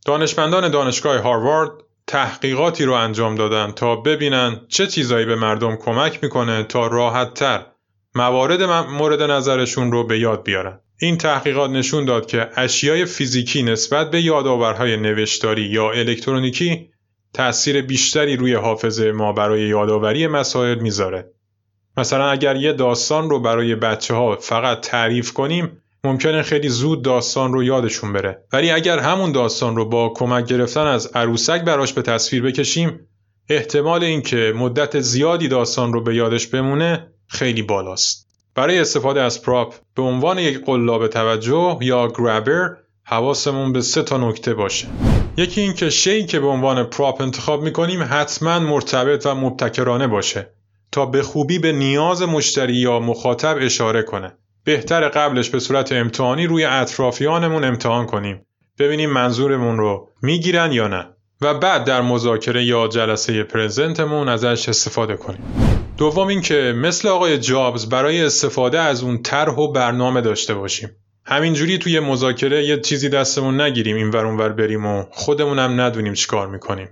دانشمندان 0.06 0.70
دانشگاه 0.70 1.18
هاروارد 1.18 1.70
تحقیقاتی 2.06 2.84
رو 2.84 2.92
انجام 2.92 3.34
دادن 3.34 3.72
تا 3.72 3.96
ببینن 3.96 4.60
چه 4.68 4.86
چیزایی 4.86 5.26
به 5.26 5.36
مردم 5.36 5.76
کمک 5.76 6.18
می‌کنه 6.22 6.62
تا 6.62 6.86
راحت 6.86 7.34
تر 7.34 7.66
موارد 8.14 8.62
مورد 8.62 9.22
نظرشون 9.22 9.92
رو 9.92 10.06
به 10.06 10.18
یاد 10.18 10.42
بیارن. 10.42 10.80
این 11.00 11.18
تحقیقات 11.18 11.70
نشون 11.70 12.04
داد 12.04 12.26
که 12.26 12.48
اشیای 12.56 13.04
فیزیکی 13.04 13.62
نسبت 13.62 14.10
به 14.10 14.22
یادآورهای 14.22 14.96
نوشتاری 14.96 15.62
یا 15.62 15.90
الکترونیکی 15.90 16.90
تأثیر 17.34 17.82
بیشتری 17.82 18.36
روی 18.36 18.54
حافظه 18.54 19.12
ما 19.12 19.32
برای 19.32 19.60
یادآوری 19.60 20.26
مسائل 20.26 20.78
می‌ذاره. 20.78 21.30
مثلا 21.96 22.30
اگر 22.30 22.56
یه 22.56 22.72
داستان 22.72 23.30
رو 23.30 23.40
برای 23.40 23.74
بچه 23.74 24.14
ها 24.14 24.36
فقط 24.36 24.80
تعریف 24.80 25.32
کنیم 25.32 25.82
ممکنه 26.06 26.42
خیلی 26.42 26.68
زود 26.68 27.02
داستان 27.02 27.52
رو 27.52 27.62
یادشون 27.62 28.12
بره. 28.12 28.44
ولی 28.52 28.70
اگر 28.70 28.98
همون 28.98 29.32
داستان 29.32 29.76
رو 29.76 29.84
با 29.84 30.12
کمک 30.16 30.46
گرفتن 30.46 30.86
از 30.86 31.06
عروسک 31.06 31.64
براش 31.64 31.92
به 31.92 32.02
تصویر 32.02 32.42
بکشیم 32.42 33.00
احتمال 33.48 34.04
اینکه 34.04 34.52
مدت 34.56 35.00
زیادی 35.00 35.48
داستان 35.48 35.92
رو 35.92 36.02
به 36.02 36.14
یادش 36.14 36.46
بمونه 36.46 37.06
خیلی 37.26 37.62
بالاست. 37.62 38.26
برای 38.54 38.78
استفاده 38.78 39.22
از 39.22 39.42
پراپ 39.42 39.74
به 39.94 40.02
عنوان 40.02 40.38
یک 40.38 40.64
قلاب 40.64 41.08
توجه 41.08 41.78
یا 41.80 42.08
گرابر 42.08 42.76
حواسمون 43.04 43.72
به 43.72 43.80
سه 43.80 44.02
تا 44.02 44.28
نکته 44.28 44.54
باشه. 44.54 44.86
یکی 45.36 45.60
اینکه 45.60 45.90
شی 45.90 46.26
که 46.26 46.40
به 46.40 46.46
عنوان 46.46 46.84
پراپ 46.84 47.20
انتخاب 47.20 47.62
می‌کنیم 47.62 48.02
حتما 48.10 48.58
مرتبط 48.58 49.26
و 49.26 49.34
مبتکرانه 49.34 50.06
باشه 50.06 50.50
تا 50.92 51.06
به 51.06 51.22
خوبی 51.22 51.58
به 51.58 51.72
نیاز 51.72 52.22
مشتری 52.22 52.76
یا 52.76 53.00
مخاطب 53.00 53.56
اشاره 53.60 54.02
کنه. 54.02 54.32
بهتر 54.66 55.08
قبلش 55.08 55.50
به 55.50 55.58
صورت 55.58 55.92
امتحانی 55.92 56.46
روی 56.46 56.64
اطرافیانمون 56.64 57.64
امتحان 57.64 58.06
کنیم. 58.06 58.46
ببینیم 58.78 59.10
منظورمون 59.10 59.78
رو 59.78 60.08
می‌گیرن 60.22 60.72
یا 60.72 60.88
نه. 60.88 61.06
و 61.40 61.54
بعد 61.54 61.84
در 61.84 62.00
مذاکره 62.02 62.64
یا 62.64 62.88
جلسه 62.88 63.42
پرزنتمون 63.42 64.28
ازش 64.28 64.68
استفاده 64.68 65.16
کنیم. 65.16 65.40
دوم 65.98 66.28
اینکه 66.28 66.74
مثل 66.76 67.08
آقای 67.08 67.38
جابز 67.38 67.88
برای 67.88 68.24
استفاده 68.24 68.80
از 68.80 69.02
اون 69.02 69.22
طرح 69.22 69.54
و 69.54 69.72
برنامه 69.72 70.20
داشته 70.20 70.54
باشیم. 70.54 70.90
همینجوری 71.24 71.78
توی 71.78 72.00
مذاکره 72.00 72.64
یه 72.64 72.80
چیزی 72.80 73.08
دستمون 73.08 73.60
نگیریم 73.60 73.96
این 73.96 74.10
ور 74.10 74.48
بریم 74.48 74.86
و 74.86 75.04
خودمونم 75.10 75.80
ندونیم 75.80 76.14
چیکار 76.14 76.46
می‌کنیم. 76.46 76.88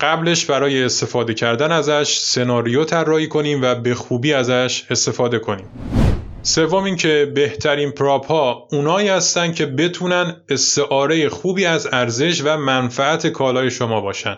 قبلش 0.00 0.44
برای 0.44 0.84
استفاده 0.84 1.34
کردن 1.34 1.72
ازش 1.72 2.18
سناریو 2.18 2.84
طراحی 2.84 3.26
کنیم 3.26 3.62
و 3.62 3.74
به 3.74 3.94
خوبی 3.94 4.32
ازش 4.32 4.84
استفاده 4.90 5.38
کنیم. 5.38 5.66
سوم 6.42 6.84
اینکه 6.84 7.32
بهترین 7.34 7.90
پراپ 7.90 8.26
ها 8.26 8.68
اونایی 8.72 9.08
هستن 9.08 9.52
که 9.52 9.66
بتونن 9.66 10.36
استعاره 10.48 11.28
خوبی 11.28 11.66
از 11.66 11.88
ارزش 11.92 12.42
و 12.44 12.56
منفعت 12.56 13.26
کالای 13.26 13.70
شما 13.70 14.00
باشن. 14.00 14.36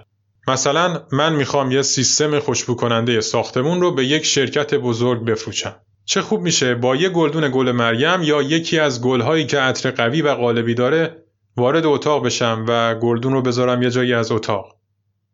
مثلا 0.49 1.03
من 1.13 1.33
می‌خوام 1.33 1.73
یه 1.73 1.83
سیستم 1.83 2.39
خوشبو 2.39 2.75
کننده 2.75 3.21
ساختمون 3.21 3.81
رو 3.81 3.95
به 3.95 4.05
یک 4.05 4.25
شرکت 4.25 4.75
بزرگ 4.75 5.25
بفروشم. 5.25 5.77
چه 6.05 6.21
خوب 6.21 6.41
میشه 6.41 6.75
با 6.75 6.97
یه 6.97 7.09
گلدون 7.09 7.51
گل 7.51 7.73
مریم 7.73 8.23
یا 8.23 8.43
یکی 8.43 8.79
از 8.79 9.03
گلهایی 9.03 9.47
که 9.47 9.59
عطر 9.59 9.91
قوی 9.91 10.23
و 10.23 10.35
قالبی 10.35 10.75
داره 10.75 11.25
وارد 11.57 11.87
اتاق 11.87 12.27
بشم 12.27 12.65
و 12.69 12.95
گلدون 12.95 13.33
رو 13.33 13.43
بذارم 13.43 13.83
یه 13.83 13.91
جایی 13.91 14.15
از 14.15 14.33
اتاق. 14.33 14.77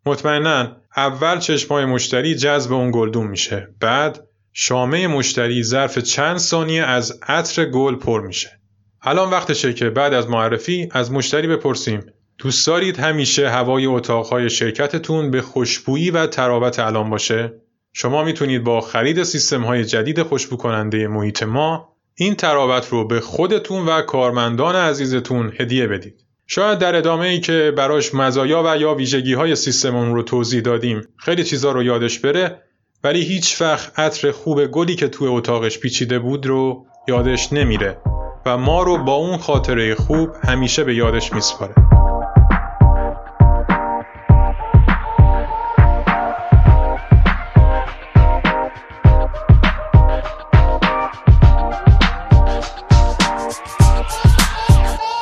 مطمئنا 0.07 0.77
اول 0.97 1.39
چشمای 1.39 1.85
مشتری 1.85 2.35
جذب 2.35 2.73
اون 2.73 2.91
گلدون 2.91 3.27
میشه. 3.27 3.69
بعد 3.81 4.27
شامه 4.59 5.07
مشتری 5.07 5.63
ظرف 5.63 5.99
چند 5.99 6.39
ثانیه 6.39 6.83
از 6.83 7.21
عطر 7.23 7.65
گل 7.65 7.97
پر 7.97 8.27
میشه. 8.27 8.61
الان 9.03 9.31
وقتشه 9.31 9.73
که 9.73 9.91
بعد 9.91 10.15
از 10.15 10.29
معرفی 10.29 10.89
از 10.93 11.13
مشتری 11.13 11.47
بپرسیم 11.47 12.01
دوست 12.39 12.67
دارید 12.67 12.99
همیشه 12.99 13.49
هوای 13.49 13.87
اتاقهای 13.87 14.51
شرکتتون 14.51 15.31
به 15.31 15.43
خوشبویی 15.43 16.11
و 16.11 16.27
تراوت 16.27 16.79
الان 16.79 17.11
باشه؟ 17.11 17.53
شما 17.93 18.25
می‌تونید 18.25 18.65
با 18.65 18.81
خرید 18.81 19.23
سیستم 19.23 19.63
های 19.63 19.85
جدید 19.85 20.23
خوشبو 20.23 20.57
کننده 20.57 21.09
محیط 21.09 21.43
ما 21.43 21.97
این 22.15 22.35
تراوت 22.35 22.89
رو 22.89 23.07
به 23.07 23.21
خودتون 23.21 23.87
و 23.87 24.03
کارمندان 24.03 24.77
عزیزتون 24.77 25.53
هدیه 25.61 25.87
بدید. 25.87 26.25
شاید 26.47 26.79
در 26.79 26.97
ادامه 26.97 27.27
ای 27.27 27.41
که 27.41 27.73
براش 27.77 28.15
مزایا 28.15 28.63
و 28.67 28.77
یا 28.77 28.95
ویژگی 28.95 29.35
های 29.35 29.57
سیستممون 29.57 30.15
رو 30.15 30.23
توضیح 30.23 30.61
دادیم 30.61 31.03
خیلی 31.17 31.45
چیزا 31.45 31.73
رو 31.73 31.83
یادش 31.83 32.19
بره 32.19 32.63
ولی 33.07 33.23
هیچ 33.23 33.61
وقت 33.61 33.99
عطر 33.99 34.31
خوب 34.31 34.67
گلی 34.67 34.97
که 34.97 35.09
توی 35.09 35.29
اتاقش 35.29 35.79
پیچیده 35.79 36.19
بود 36.19 36.47
رو 36.47 36.87
یادش 37.09 37.53
نمیره 37.53 38.01
و 38.47 38.59
ما 38.59 38.83
رو 38.83 39.05
با 39.05 39.13
اون 39.13 39.39
خاطره 39.39 39.95
خوب 39.95 40.29
همیشه 40.43 40.85
به 40.85 40.95
یادش 40.95 41.33
میسپاره. 41.33 41.75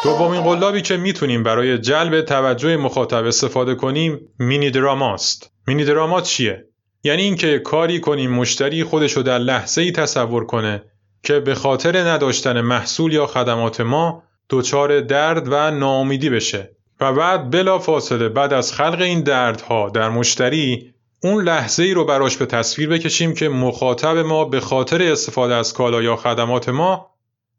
دومین 0.05 0.43
قلابی 0.43 0.83
که 0.83 0.97
می‌تونیم 0.97 1.43
برای 1.43 1.79
جلب 1.79 2.21
توجه 2.21 2.77
مخاطب 2.77 3.25
استفاده 3.25 3.75
کنیم 3.75 4.21
مینی 4.39 4.71
دراماست. 4.71 5.51
مینی 5.67 5.85
دراما 5.85 6.21
چیه؟ 6.21 6.74
یعنی 7.05 7.23
اینکه 7.23 7.59
کاری 7.59 8.01
کنیم 8.01 8.31
مشتری 8.31 8.85
خودشو 8.85 9.23
در 9.23 9.39
لحظه 9.39 9.83
ای 9.83 9.93
تصور 9.93 10.47
کنه 10.47 10.83
که 11.23 11.41
به 11.41 11.55
خاطر 11.55 11.99
نداشتن 11.99 12.61
محصول 12.61 13.13
یا 13.13 13.27
خدمات 13.27 13.81
ما 13.81 14.23
دچار 14.51 15.01
درد 15.01 15.49
و 15.49 15.71
ناامیدی 15.71 16.31
بشه. 16.31 16.71
و 17.01 17.13
بعد 17.13 17.51
بلا 17.51 17.79
فاصله 17.79 18.29
بعد 18.29 18.53
از 18.53 18.73
خلق 18.73 19.01
این 19.01 19.21
دردها 19.21 19.91
در 19.91 20.09
مشتری 20.09 20.95
اون 21.23 21.45
لحظه 21.45 21.83
ای 21.83 21.95
رو 21.95 22.05
براش 22.05 22.37
به 22.37 22.47
تصویر 22.47 22.89
بکشیم 22.89 23.35
که 23.35 23.49
مخاطب 23.49 24.17
ما 24.17 24.45
به 24.45 24.61
خاطر 24.61 25.03
استفاده 25.03 25.55
از 25.55 25.73
کالا 25.73 26.03
یا 26.03 26.17
خدمات 26.17 26.69
ما 26.69 27.11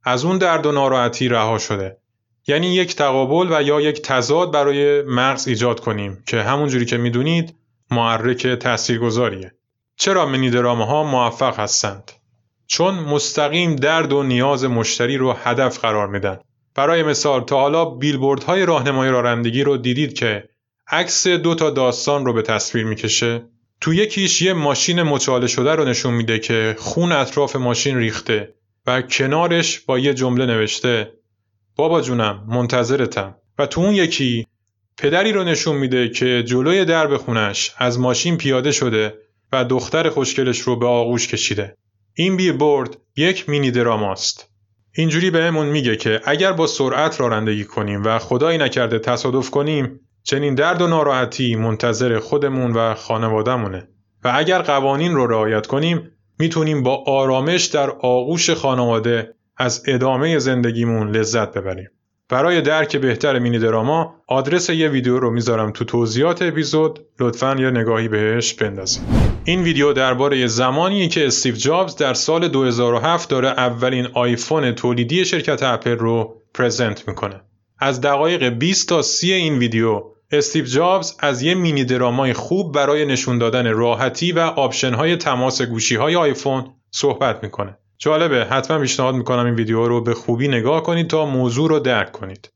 از 0.03 0.25
اون 0.25 0.37
درد 0.37 0.65
و 0.65 0.71
ناراحتی 0.71 1.27
رها 1.27 1.57
شده. 1.57 1.97
یعنی 2.47 2.67
یک 2.67 2.95
تقابل 2.95 3.47
و 3.51 3.61
یا 3.61 3.81
یک 3.81 4.01
تضاد 4.01 4.51
برای 4.51 5.01
مغز 5.01 5.47
ایجاد 5.47 5.79
کنیم 5.79 6.23
که 6.25 6.41
همونجوری 6.41 6.85
که 6.85 6.97
می‌دونید 6.97 7.55
محرک 7.91 8.47
تاثیرگذاریه. 8.47 9.51
چرا 9.97 10.25
منی 10.25 10.49
ها 10.49 11.03
موفق 11.03 11.59
هستند؟ 11.59 12.11
چون 12.67 12.93
مستقیم 12.95 13.75
درد 13.75 14.13
و 14.13 14.23
نیاز 14.23 14.65
مشتری 14.65 15.17
رو 15.17 15.33
هدف 15.33 15.79
قرار 15.79 16.07
میدن. 16.07 16.39
برای 16.75 17.03
مثال 17.03 17.43
تا 17.43 17.59
حالا 17.59 17.85
بیلبوردهای 17.85 18.65
راهنمای 18.65 19.09
رانندگی 19.09 19.63
رو 19.63 19.77
دیدید 19.77 20.13
که 20.13 20.49
عکس 20.87 21.27
دو 21.27 21.55
تا 21.55 21.69
داستان 21.69 22.25
رو 22.25 22.33
به 22.33 22.41
تصویر 22.41 22.85
می‌کشه. 22.85 23.45
تو 23.81 23.93
یکیش 23.93 24.41
یه 24.41 24.53
ماشین 24.53 25.03
مچاله 25.03 25.47
شده 25.47 25.71
رو 25.71 25.85
نشون 25.85 26.13
میده 26.13 26.39
که 26.39 26.75
خون 26.79 27.11
اطراف 27.11 27.55
ماشین 27.55 27.97
ریخته 27.97 28.55
و 28.87 29.01
کنارش 29.01 29.79
با 29.79 29.99
یه 29.99 30.13
جمله 30.13 30.45
نوشته 30.45 31.13
بابا 31.75 32.01
جونم 32.01 32.45
منتظرتم. 32.47 33.35
و 33.57 33.65
تو 33.65 33.81
اون 33.81 33.93
یکی 33.93 34.47
پدری 34.97 35.31
رو 35.31 35.43
نشون 35.43 35.75
میده 35.75 36.09
که 36.09 36.43
جلوی 36.43 36.85
درب 36.85 37.17
خونش 37.17 37.73
از 37.77 37.99
ماشین 37.99 38.37
پیاده 38.37 38.71
شده 38.71 39.13
و 39.51 39.65
دختر 39.65 40.09
خوشگلش 40.09 40.59
رو 40.59 40.75
به 40.75 40.85
آغوش 40.85 41.27
کشیده. 41.27 41.75
این 42.13 42.37
بیلبورد 42.37 42.97
یک 43.15 43.49
مینی 43.49 43.71
دراماست. 43.71 44.49
اینجوری 44.97 45.31
بهمون 45.31 45.67
میگه 45.67 45.95
که 45.95 46.21
اگر 46.25 46.51
با 46.51 46.67
سرعت 46.67 47.19
رانندگی 47.19 47.63
کنیم 47.63 48.03
و 48.03 48.19
خدایی 48.19 48.57
نکرده 48.57 48.99
تصادف 48.99 49.49
کنیم 49.49 49.99
چنین 50.23 50.55
درد 50.55 50.81
و 50.81 50.87
ناراحتی 50.87 51.55
منتظر 51.55 52.19
خودمون 52.19 52.71
و 52.71 52.93
خانوادهمونه 52.93 53.87
و 54.23 54.31
اگر 54.35 54.61
قوانین 54.61 55.15
رو 55.15 55.27
رعایت 55.27 55.67
کنیم 55.67 56.11
می‌تونیم 56.39 56.83
با 56.83 57.03
آرامش 57.07 57.65
در 57.65 57.89
آغوش 57.89 58.49
خانواده 58.49 59.35
از 59.57 59.83
ادامه 59.87 60.39
زندگیمون 60.39 61.09
لذت 61.09 61.53
ببریم. 61.53 61.89
برای 62.29 62.61
درک 62.61 62.97
بهتر 62.97 63.39
mini 63.39 63.59
drama 63.59 64.15
آدرس 64.27 64.69
یه 64.69 64.89
ویدیو 64.89 65.19
رو 65.19 65.31
می‌ذارم 65.31 65.71
تو 65.71 65.85
توضیحات 65.85 66.41
اپیزود. 66.41 66.99
لطفا 67.19 67.55
یه 67.59 67.71
نگاهی 67.71 68.07
بهش 68.07 68.53
بندازید. 68.53 69.03
این 69.43 69.63
ویدیو 69.63 69.93
درباره 69.93 70.47
زمانی 70.47 71.07
که 71.07 71.27
استیو 71.27 71.55
جابز 71.55 71.95
در 71.95 72.13
سال 72.13 72.47
2007 72.47 73.29
داره 73.29 73.47
اولین 73.47 74.07
آیفون 74.13 74.71
تولیدی 74.71 75.25
شرکت 75.25 75.63
اپل 75.63 75.97
رو 75.97 76.41
present 76.53 77.07
می‌کنه. 77.07 77.41
از 77.79 78.01
دقایق 78.01 78.49
20 78.49 78.89
تا 78.89 79.01
30 79.01 79.33
این 79.33 79.57
ویدیو 79.57 80.03
استیو 80.31 80.65
جابز 80.65 81.15
از 81.19 81.41
یه 81.41 81.55
mini 81.55 81.85
drama 81.85 82.25
ی 82.25 82.33
خوب 82.33 82.75
برای 82.75 83.05
نشون 83.05 83.37
دادن 83.37 83.71
راحتی 83.71 84.31
و 84.31 84.39
option 84.39 84.93
های 84.93 85.15
تماس 85.15 85.61
گوشی 85.61 85.95
های 85.95 86.15
آیفون 86.15 86.65
صحبت 86.91 87.43
می‌کنه. 87.43 87.77
جالبه. 87.97 88.45
حتما 88.45 88.79
پیشنهاد 88.79 89.15
می‌کنم 89.15 89.45
این 89.45 89.55
ویدیو 89.55 89.87
رو 89.87 90.01
به 90.01 90.13
خوبی 90.13 90.47
نگاه 90.47 90.83
کنید 90.83 91.07
تا 91.07 91.25
موضوع 91.25 91.69
رو 91.69 91.79
درک 91.79 92.11
کنید. 92.11 92.51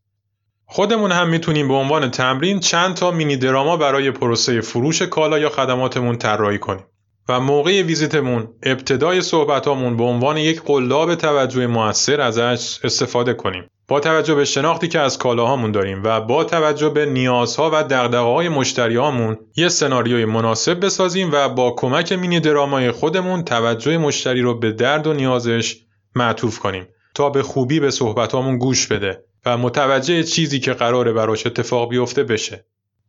خودمون 0.66 1.12
هم 1.12 1.30
می‌تونیم 1.30 1.68
به 1.68 1.74
عنوان 1.74 2.12
تمرین 2.12 2.60
چند 2.60 2.96
تا 2.96 3.12
مینی 3.12 3.38
دراما 3.38 3.78
برای 3.78 4.12
پروسه 4.12 4.62
فروش 4.62 5.02
کالا 5.02 5.40
یا 5.40 5.50
خدماتمون 5.50 6.18
طراحی 6.18 6.60
کنیم. 6.60 6.86
و 7.30 7.40
موقع 7.40 7.82
ویزیتمون 7.82 8.48
ابتدای 8.64 9.22
صحبتامون 9.22 9.98
به 9.98 10.04
عنوان 10.04 10.38
یک 10.38 10.62
قلاب 10.62 11.16
توجه 11.16 11.68
موثر 11.68 12.22
ازش 12.22 12.80
استفاده 12.84 13.34
کنیم. 13.34 13.70
با 13.90 14.00
توجه 14.00 14.36
به 14.36 14.46
شناختی 14.46 14.88
که 14.88 15.00
از 15.00 15.18
کالاهامون 15.18 15.72
داریم 15.72 16.02
و 16.04 16.22
با 16.22 16.44
توجه 16.44 16.90
به 16.90 17.06
نیازها 17.06 17.70
و 17.74 17.84
دغدغه‌های 17.84 18.50
مشتریامون 18.50 19.38
یه 19.56 19.70
سناریوی 19.70 20.26
مناسب 20.26 20.86
بسازیم 20.86 21.30
و 21.34 21.50
با 21.50 21.76
کمک 21.78 22.12
مینی 22.12 22.40
درامای 22.40 22.92
خودمون 22.92 23.44
توجه 23.44 23.98
مشتری 23.98 24.42
رو 24.42 24.60
به 24.60 24.72
درد 24.72 25.08
و 25.08 25.14
نیازش 25.14 25.78
معطوف 26.16 26.60
کنیم 26.60 26.88
تا 27.16 27.30
به 27.30 27.44
خوبی 27.44 27.80
به 27.80 27.92
صحبتامون 27.92 28.58
گوش 28.58 28.88
بده 28.88 29.24
و 29.46 29.58
متوجه 29.58 30.24
چیزی 30.24 30.60
که 30.60 30.74
قراره 30.74 31.14
براش 31.14 31.46
اتفاق 31.46 31.90
بیفته 31.90 32.24
بشه. 32.24 32.66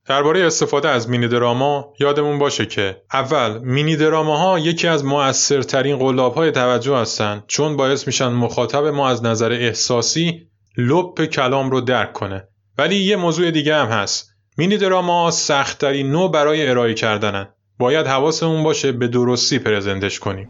درباره 0.06 0.46
استفاده 0.46 0.88
از 0.88 1.08
مینی 1.08 1.28
دراما 1.28 1.94
یادمون 2.00 2.38
باشه 2.38 2.66
که 2.66 3.02
اول 3.12 3.58
مینی 3.58 3.96
دراما 3.96 4.58
یکی 4.58 4.88
از 4.88 5.04
مؤثرترین 5.04 5.96
قلاب 5.96 6.34
های 6.34 6.50
توجه 6.52 6.96
هستند 6.96 7.44
چون 7.46 7.76
باعث 7.76 8.06
میشن 8.06 8.28
مخاطب 8.28 8.86
ما 8.86 9.08
از 9.08 9.24
نظر 9.24 9.52
احساسی 9.52 10.49
لپ 10.76 11.24
کلام 11.24 11.70
رو 11.70 11.80
درک 11.80 12.12
کنه. 12.12 12.48
ولی 12.78 12.96
یه 12.96 13.16
موضوع 13.16 13.50
دیگه 13.50 13.74
هم 13.74 13.86
هست. 13.86 14.30
مینی 14.58 14.76
دراما 14.76 15.30
سختترین 15.30 16.10
نوع 16.10 16.30
برای 16.32 16.68
ارائه 16.68 16.94
کردنن. 16.94 17.48
باید 17.78 18.06
حواسمون 18.06 18.62
باشه 18.62 18.92
به 18.92 19.08
درستی 19.08 19.58
پرزنتش 19.58 20.18
کنیم. 20.18 20.48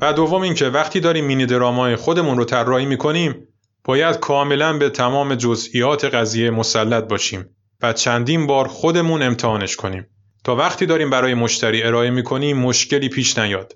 و 0.00 0.12
دوم 0.12 0.42
اینکه 0.42 0.66
وقتی 0.66 1.00
داریم 1.00 1.24
mini 1.24 1.46
drama 1.46 1.88
ی 1.88 1.96
خودمون 1.96 2.38
رو 2.38 2.44
طراحی 2.44 2.86
می‌کنیم 2.86 3.48
باید 3.84 4.16
کاملا 4.16 4.78
به 4.78 4.90
تمام 4.90 5.34
جزئیات 5.34 6.04
قضیه 6.04 6.50
مسلط 6.50 7.04
باشیم 7.04 7.56
و 7.82 7.92
چندین 7.92 8.46
بار 8.46 8.68
خودمون 8.68 9.22
امتحانش 9.22 9.76
کنیم. 9.76 10.06
تا 10.44 10.56
وقتی 10.56 10.86
داریم 10.86 11.10
برای 11.10 11.34
مشتری 11.34 11.82
ارائه 11.82 12.10
می‌کنیم 12.10 12.58
مشکلی 12.58 13.08
پیش 13.08 13.38
نیاد. 13.38 13.72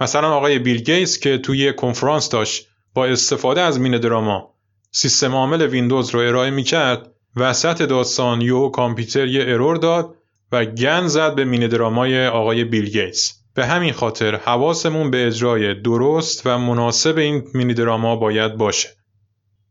مثلا 0.00 0.30
آقای 0.30 0.58
بیل 0.58 0.82
گیتس 0.82 1.18
که 1.18 1.38
توی 1.38 1.72
کنفرانس 1.72 2.28
داشت 2.28 2.68
با 2.94 3.06
استفاده 3.06 3.60
از 3.60 3.80
mini 3.80 3.98
drama 3.98 4.54
سیستم 4.92 5.34
عامل 5.34 5.62
ویندوز 5.66 6.10
رو 6.10 6.20
ارائه 6.20 6.50
می‌کرد. 6.50 7.10
وسط 7.36 7.82
داستان 7.82 8.40
یهو 8.40 8.68
کامپیوتر 8.68 9.26
یه 9.26 9.44
error 9.48 9.76
داد 9.76 10.14
و 10.52 10.64
گند 10.64 11.06
زد 11.06 11.34
به 11.34 11.44
mini 11.44 11.68
drama 11.68 12.16
ی 12.16 12.26
آقای 12.26 12.64
بیل 12.64 12.90
گیتس. 12.90 13.32
به 13.54 13.66
همین 13.66 13.92
خاطر 13.92 14.36
حواسمون 14.36 15.10
به 15.10 15.26
اجرای 15.26 15.74
درست 15.74 16.42
و 16.46 16.58
مناسب 16.58 17.18
این 17.18 17.44
mini 17.54 17.74
drama 17.74 18.16
باید 18.16 18.56
باشه. 18.56 18.88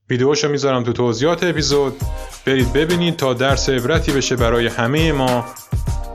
ویدیوشو 0.09 0.49
می‌ذارم 0.49 0.83
تو 0.83 0.93
توضیحات 0.93 1.43
اپیزود. 1.43 1.93
برید 2.45 2.73
ببینید 2.73 3.15
تا 3.15 3.33
درس 3.33 3.69
عبرتی 3.69 4.11
بشه 4.11 4.35
برای 4.35 4.67
همه 4.67 5.11
ما. 5.11 5.45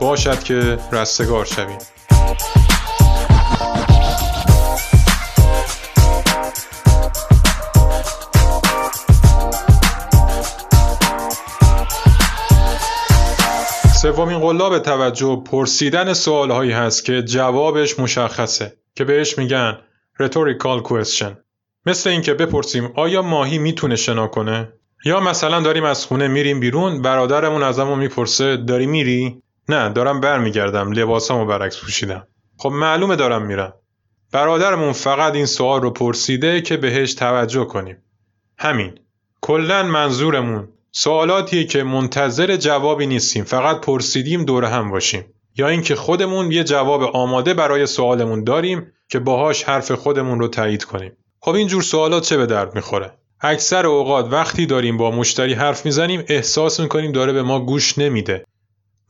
باشد 0.01 0.43
که 0.43 0.77
رستگار 0.91 1.45
شویم 1.45 1.94
سومین 14.05 14.39
قلاب 14.39 14.79
توجه 14.79 15.43
پرسیدن 15.45 16.13
سوال 16.13 16.51
هایی 16.51 16.71
هست 16.71 17.05
که 17.05 17.21
جوابش 17.21 17.99
مشخصه 17.99 18.73
که 18.95 19.03
بهش 19.03 19.37
میگن 19.37 19.77
rhetorical 20.21 20.83
question. 20.83 21.35
مثل 21.85 22.09
اینکه 22.09 22.33
بپرسیم 22.33 22.91
آیا 22.95 23.21
ماهی 23.21 23.57
می‌تونه 23.57 23.95
شنا 23.95 24.27
کنه؟ 24.27 24.73
یا 25.05 25.19
مثلا 25.19 25.59
داریم 25.59 25.83
از 25.83 26.05
خونه 26.05 26.27
میریم 26.27 26.59
بیرون 26.59 27.01
برادرمون 27.01 27.63
ازمون 27.63 27.99
می‌پرسه 27.99 28.57
داری 28.57 28.85
میری؟ 28.85 29.41
نه 29.69 29.89
دارم 29.89 30.19
برمیگردم 30.19 30.91
لباسامو 30.91 31.45
برعکس 31.45 31.79
پوشیدم. 31.79 32.27
خب 32.57 32.69
معلومه 32.69 33.15
دارم 33.15 33.45
میرم. 33.45 33.73
برادرمون 34.31 34.91
فقط 34.91 35.33
این 35.33 35.45
سوال 35.45 35.81
رو 35.81 35.91
پرسیده 35.91 36.61
که 36.61 36.77
بهش 36.77 37.13
توجه 37.13 37.65
کنیم. 37.65 37.97
همین. 38.57 38.99
کلا 39.41 39.83
منظورمون 39.83 40.67
سوالاتیه 40.97 41.63
که 41.63 41.83
منتظر 41.83 42.55
جوابی 42.55 43.07
نیستیم 43.07 43.43
فقط 43.43 43.81
پرسیدیم 43.81 44.45
دور 44.45 44.65
هم 44.65 44.91
باشیم. 44.91 45.25
یا 45.57 45.67
اینکه 45.67 45.95
خودمون 45.95 46.51
یه 46.51 46.63
جواب 46.63 47.03
آماده 47.03 47.53
برای 47.53 47.85
سوالمون 47.85 48.43
داریم 48.43 48.91
که 49.09 49.19
باهاش 49.19 49.63
حرف 49.63 49.91
خودمون 49.91 50.39
رو 50.39 50.47
تایید 50.47 50.83
کنیم. 50.83 51.11
خب 51.39 51.51
این 51.51 51.67
جور 51.67 51.81
سوالات 51.81 52.23
چه 52.23 52.37
به 52.37 52.45
درد 52.45 52.75
می‌خوره؟ 52.75 53.11
اکثر 53.41 53.87
اوقات 53.87 54.27
وقتی 54.31 54.65
داریم 54.65 54.97
با 54.97 55.11
مشتری 55.11 55.53
حرف 55.53 55.85
می‌زنیم 55.85 56.23
احساس 56.27 56.79
می‌کنیم 56.79 57.11
داره 57.11 57.33
به 57.33 57.43
ما 57.43 57.59
گوش 57.59 57.97
نمیده. 57.97 58.45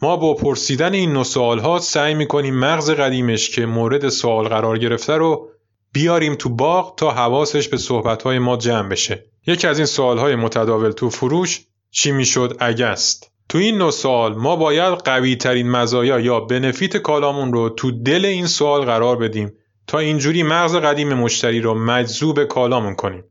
ما 0.01 0.17
با 0.17 0.33
پرسیدن 0.33 0.93
این 0.93 1.13
نوع 1.13 1.23
سوال 1.23 1.79
سعی 1.79 2.13
می‌کنیم 2.13 2.55
مغز 2.55 2.89
قدیمش 2.89 3.49
که 3.49 3.65
مورد 3.65 4.09
سوال 4.09 4.47
قرار 4.47 4.77
گرفته 4.77 5.13
رو 5.13 5.49
بیاریم 5.93 6.35
تو 6.35 6.49
باغ 6.49 6.95
تا 6.95 7.11
حواسش 7.11 7.67
به 7.67 7.77
صحبتهای 7.77 8.39
ما 8.39 8.57
جمع 8.57 8.89
بشه. 8.89 9.25
یکی 9.47 9.67
از 9.67 9.77
این 9.77 9.85
سوالهای 9.85 10.35
متداول 10.35 10.91
تو 10.91 11.09
فروش 11.09 11.61
چی 11.95 12.11
می‌شد؟ 12.11 12.57
اگست. 12.59 13.31
تو 13.49 13.57
این 13.57 13.77
نوع 13.77 13.91
سوال 13.91 14.35
ما 14.35 14.55
باید 14.55 14.93
قوی 14.93 15.35
ترین 15.35 15.71
مزایا 15.71 16.19
یا 16.19 16.39
بنفیت 16.39 16.97
کالامون 16.97 17.53
رو 17.53 17.69
تو 17.69 17.91
دل 17.91 18.25
این 18.25 18.47
سوال 18.47 18.81
قرار 18.81 19.17
بدیم 19.17 19.53
تا 19.87 19.99
اینجوری 19.99 20.43
مغز 20.43 20.75
قدیم 20.75 21.13
مشتری 21.13 21.61
رو 21.61 21.73
مجذوب 21.73 22.43
کالامون 22.43 22.95
کنیم. 22.95 23.23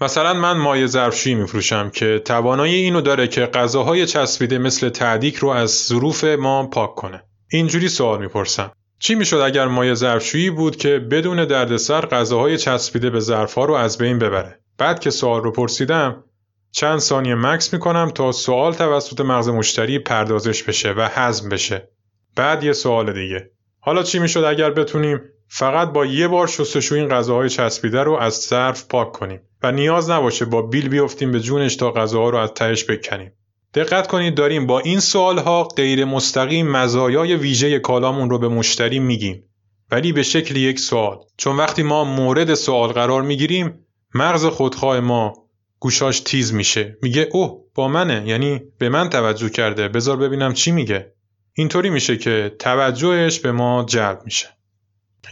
مثلا 0.00 0.34
من 0.34 0.56
مایع 0.56 0.86
ظرفشویی 0.86 1.34
میفروشم 1.34 1.90
که 1.90 2.22
توانایی 2.24 2.74
اینو 2.74 3.00
داره 3.00 3.28
که 3.28 3.46
غذاهای 3.46 4.06
چسبیده 4.06 4.58
مثل 4.58 4.88
تعدیک 4.88 5.36
رو 5.36 5.48
از 5.48 5.70
ظروف 5.70 6.24
ما 6.24 6.66
پاک 6.66 6.94
کنه. 6.94 7.22
اینجوری 7.50 7.88
سوال 7.88 8.20
می‌پرسم. 8.20 8.72
چی 8.98 9.14
می‌شد 9.14 9.36
اگر 9.36 9.66
مایع 9.66 9.94
ظرفشویی 9.94 10.50
بود 10.50 10.76
که 10.76 10.98
بدون 10.98 11.44
دردسر 11.44 12.00
غذاهای 12.00 12.58
چسبیده 12.58 13.10
به 13.10 13.20
ظرفها 13.20 13.64
رو 13.64 13.74
از 13.74 13.98
بین 13.98 14.18
ببره؟ 14.18 14.60
بعد 14.78 15.00
که 15.00 15.10
سوال 15.10 15.42
رو 15.42 15.52
پرسیدم 15.52 16.24
چند 16.74 16.98
ثانیه 16.98 17.34
مکس 17.34 17.72
می‌کنم 17.72 18.10
تا 18.10 18.32
سوال 18.32 18.74
توسط 18.74 19.20
مغز 19.20 19.48
مشتری 19.48 19.98
پردازش 19.98 20.62
بشه 20.62 20.92
و 20.92 21.08
هضم 21.12 21.48
بشه. 21.48 21.88
بعد 22.36 22.64
یه 22.64 22.72
سوال 22.72 23.12
دیگه. 23.12 23.50
حالا 23.80 24.02
چی 24.02 24.18
می‌شد 24.18 24.44
اگر 24.44 24.70
بتونیم 24.70 25.20
فقط 25.48 25.92
با 25.92 26.06
یه 26.06 26.28
بار 26.28 26.46
شستشوی 26.46 26.98
این 26.98 27.08
غذاهای 27.08 27.48
چسبیده 27.48 28.02
رو 28.02 28.12
از 28.12 28.34
ظرف 28.34 28.86
پاک 28.86 29.12
کنیم 29.12 29.40
و 29.62 29.72
نیاز 29.72 30.10
نباشه 30.10 30.44
با 30.44 30.62
بیل 30.62 30.88
بیفتیم 30.88 31.32
به 31.32 31.40
جونش 31.40 31.76
تا 31.76 31.90
غذاها 31.90 32.30
رو 32.30 32.38
از 32.38 32.52
تهش 32.54 32.84
بکنیم؟ 32.90 33.32
دقت 33.74 34.06
کنید 34.06 34.34
داریم 34.34 34.66
با 34.66 34.80
این 34.80 35.00
سوال 35.00 35.38
ها 35.38 35.64
غیر 35.64 36.04
مستقیم 36.04 36.70
مزایای 36.70 37.36
ویژه 37.36 37.78
کالامون 37.78 38.30
رو 38.30 38.38
به 38.38 38.48
مشتری 38.48 38.98
میگیم. 38.98 39.44
ولی 39.90 40.12
به 40.12 40.22
شکل 40.22 40.56
یک 40.56 40.78
سوال. 40.78 41.18
چون 41.36 41.56
وقتی 41.56 41.82
ما 41.82 42.04
مورد 42.04 42.54
سوال 42.54 42.92
قرار 42.92 43.22
می‌گیریم 43.22 43.86
مغز 44.14 44.46
خودخواه 44.46 45.00
ما 45.00 45.43
گوشاش 45.84 46.20
تیز 46.20 46.54
میشه. 46.54 46.98
میگه 47.02 47.28
اوه 47.32 47.64
با 47.74 47.88
منه. 47.88 48.28
یعنی 48.28 48.62
به 48.78 48.88
من 48.88 49.10
توجه 49.10 49.48
کرده. 49.48 49.88
بذار 49.88 50.16
ببینم 50.16 50.52
چی 50.52 50.72
میگه. 50.72 51.12
اینطوری 51.54 51.90
میشه 51.90 52.16
که 52.16 52.56
توجهش 52.58 53.40
به 53.40 53.52
ما 53.52 53.84
جلب 53.88 54.20
میشه. 54.24 54.48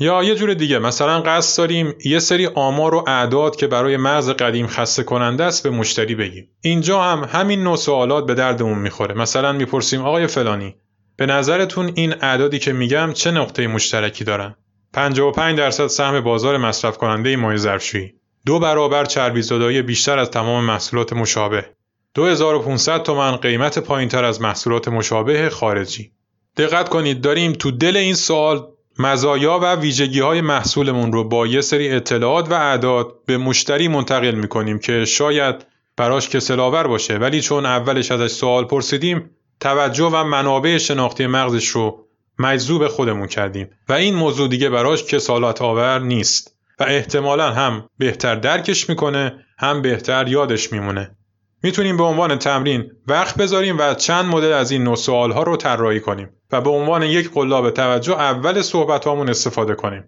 یا 0.01 0.23
یه 0.23 0.35
جور 0.35 0.55
دیگه. 0.55 0.79
مثلا 0.79 1.21
قصد 1.21 1.59
داریم 1.59 1.95
یه 2.05 2.19
سری 2.19 2.47
آمار 2.47 2.95
و 2.95 3.05
اعداد 3.07 3.57
که 3.57 3.67
برای 3.67 3.97
مغز 3.97 4.31
قدیم 4.31 4.67
خسته 4.67 5.03
کننده 5.03 5.45
است 5.45 5.62
به 5.62 5.71
مشتری 5.71 6.15
بگیم. 6.15 6.49
اینجا 6.61 7.03
هم 7.03 7.29
همین 7.33 7.62
نوع 7.62 7.77
سوالات 7.77 8.27
به 8.27 8.35
دردمون 8.35 8.79
می‌خوره. 8.79 9.15
مثلا 9.15 9.53
می‌پرسیم 9.53 10.01
آقای 10.01 10.27
فلانی 10.27 10.77
به 11.17 11.27
نظرتون 11.27 11.93
این 11.95 12.15
اعدادی 12.21 12.59
که 12.59 12.73
میگم 12.73 13.12
چه 13.12 13.31
نقطه 13.31 13.67
مشترکی 13.67 14.25
دارن؟ 14.25 14.55
55 14.93 15.59
درصد 15.59 15.87
سهم 15.87 16.21
بازار 16.21 16.57
مصرف 16.57 16.99
کننده 16.99 17.37
مایع 17.37 17.59
ظرفشویی. 17.59 18.15
دو 18.46 18.59
برابر 18.59 19.05
چربی 19.05 19.42
زدایی 19.42 19.83
بیشتر 19.83 20.18
از 20.18 20.31
تمام 20.31 20.64
محصولات 20.64 21.12
مشابه. 21.12 21.66
2500 22.14 23.02
تومن 23.02 23.37
قیمت 23.37 23.78
پایینتر 23.78 24.24
از 24.24 24.40
محصولات 24.40 24.88
مشابه 24.88 25.50
خارجی. 25.50 26.12
دقت 26.57 26.88
کنید 26.88 27.20
داریم 27.20 27.52
تو 27.52 27.70
دل 27.70 27.96
این 27.96 28.14
سوال 28.14 28.68
مزایا 28.98 29.59
و 29.62 29.74
ویژگی 29.74 30.20
های 30.20 30.40
محصولمون 30.40 31.12
رو 31.12 31.24
با 31.24 31.46
یه 31.46 31.61
سری 31.61 31.90
اطلاعات 31.90 32.50
و 32.50 32.55
اعداد 32.55 33.14
به 33.26 33.38
مشتری 33.38 33.88
منتقل 33.88 34.35
می‌کنیم 34.35 34.78
که 34.78 35.05
شاید 35.05 35.66
براش 35.96 36.28
کسلاور 36.28 36.87
باشه. 36.87 37.16
ولی 37.16 37.40
چون 37.40 37.66
اولش 37.66 38.11
ازش 38.11 38.33
سوال 38.33 38.64
پرسیدیم 38.64 39.31
توجه 39.61 40.05
و 40.05 40.24
منابع 40.24 40.78
شناختی 40.78 41.26
مغزش 41.26 41.68
رو 41.68 42.07
مجذوب 42.38 42.88
خودمون 42.88 43.26
کردیم. 43.26 43.68
و 43.88 43.92
این 43.92 44.14
موضوع 44.14 44.48
دیگه 44.48 44.70
براش 44.70 45.05
کسالت 45.05 45.62
آور 45.62 45.98
نیست. 45.98 46.52
و 46.80 46.85
احتمالا 46.88 47.52
هم 47.52 47.88
بهتر 47.98 48.35
درکش 48.35 48.88
می‌کنه 48.88 49.44
هم 49.58 49.82
بهتر 49.82 50.28
یادش 50.28 50.72
میمونه 50.72 51.16
می‌تونیم 51.62 51.96
به 51.96 52.02
عنوان 52.02 52.38
تمرین 52.38 52.90
وقت 53.06 53.37
بذاریم 53.37 53.78
و 53.78 53.94
چند 53.94 54.24
مدل 54.24 54.52
از 54.52 54.70
این 54.70 54.85
نوع 54.85 54.96
سوال 54.96 55.32
ها 55.32 55.42
رو 55.42 55.56
طراحی 55.56 56.00
کنیم 56.00 56.30
و 56.52 56.61
به 56.61 56.70
عنوان 56.70 57.02
یک 57.02 57.30
قلاب 57.35 57.70
توجه 57.70 58.12
اول 58.12 58.62
صحبت 58.62 59.04
هامون 59.04 59.28
استفاده 59.28 59.74
کنیم. 59.74 60.04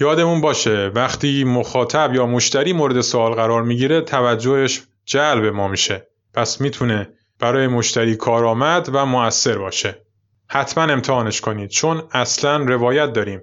یادمون 0.00 0.40
باشه 0.40 0.90
وقتی 0.94 1.44
مخاطب 1.44 2.14
یا 2.14 2.26
مشتری 2.26 2.72
مورد 2.72 3.00
سوال 3.00 3.32
قرار 3.32 3.62
می‌گیره 3.62 4.00
توجهش 4.00 4.82
جلب 5.04 5.44
ما 5.44 5.68
میشه. 5.68 6.06
پس 6.34 6.60
می‌تونه 6.60 7.08
برای 7.40 7.66
مشتری 7.66 8.16
کارآمد 8.16 8.88
و 8.92 9.06
موثر 9.06 9.58
باشه. 9.58 10.02
حتما 10.48 10.84
امتحانش 10.84 11.40
کنید 11.40 11.70
چون 11.70 12.02
اصلا 12.12 12.56
روایت 12.56 13.12
داریم. 13.12 13.42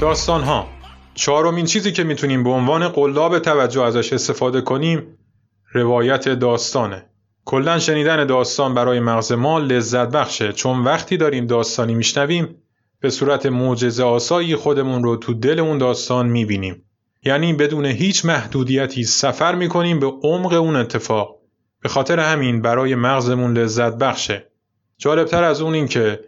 داستان 0.00 0.42
ها 0.42 0.68
چهارمین 1.14 1.66
چیزی 1.66 1.92
که 1.92 2.04
می‌تونیم 2.04 2.44
به 2.44 2.50
عنوان 2.50 2.88
قلاب 2.88 3.38
توجه 3.38 3.82
ازش 3.82 4.12
استفاده 4.12 4.60
کنیم 4.60 5.18
روایت 5.72 6.28
داستانه. 6.28 7.06
کلا 7.44 7.78
شنیدن 7.78 8.26
داستان 8.26 8.74
برای 8.74 9.00
مغز 9.00 9.32
ما 9.32 9.58
لذت 9.58 10.08
بخشه. 10.08 10.52
چون 10.52 10.84
وقتی 10.84 11.16
داریم 11.16 11.46
داستانی 11.46 11.94
میشنویم 11.94 12.62
به 13.00 13.10
صورت 13.10 13.46
معجزه 13.46 14.04
آسایی 14.04 14.56
خودمون 14.56 15.02
رو 15.02 15.16
تو 15.16 15.34
دل 15.34 15.60
اون 15.60 15.78
داستان 15.78 16.26
می‌بینیم. 16.26 16.82
یعنی 17.22 17.52
بدون 17.52 17.84
هیچ 17.86 18.24
محدودیتی 18.24 19.04
سفر 19.04 19.54
می‌کنیم 19.54 20.00
به 20.00 20.06
عمق 20.06 20.52
اون 20.52 20.76
اتفاق. 20.76 21.36
به 21.82 21.88
خاطر 21.88 22.20
همین 22.20 22.62
برای 22.62 22.94
مغزمون 22.94 23.58
لذت 23.58 23.98
بخشه. 23.98 24.50
جالبتر 24.98 25.44
از 25.44 25.60
اون 25.60 25.74
این 25.74 25.88
که 25.88 26.20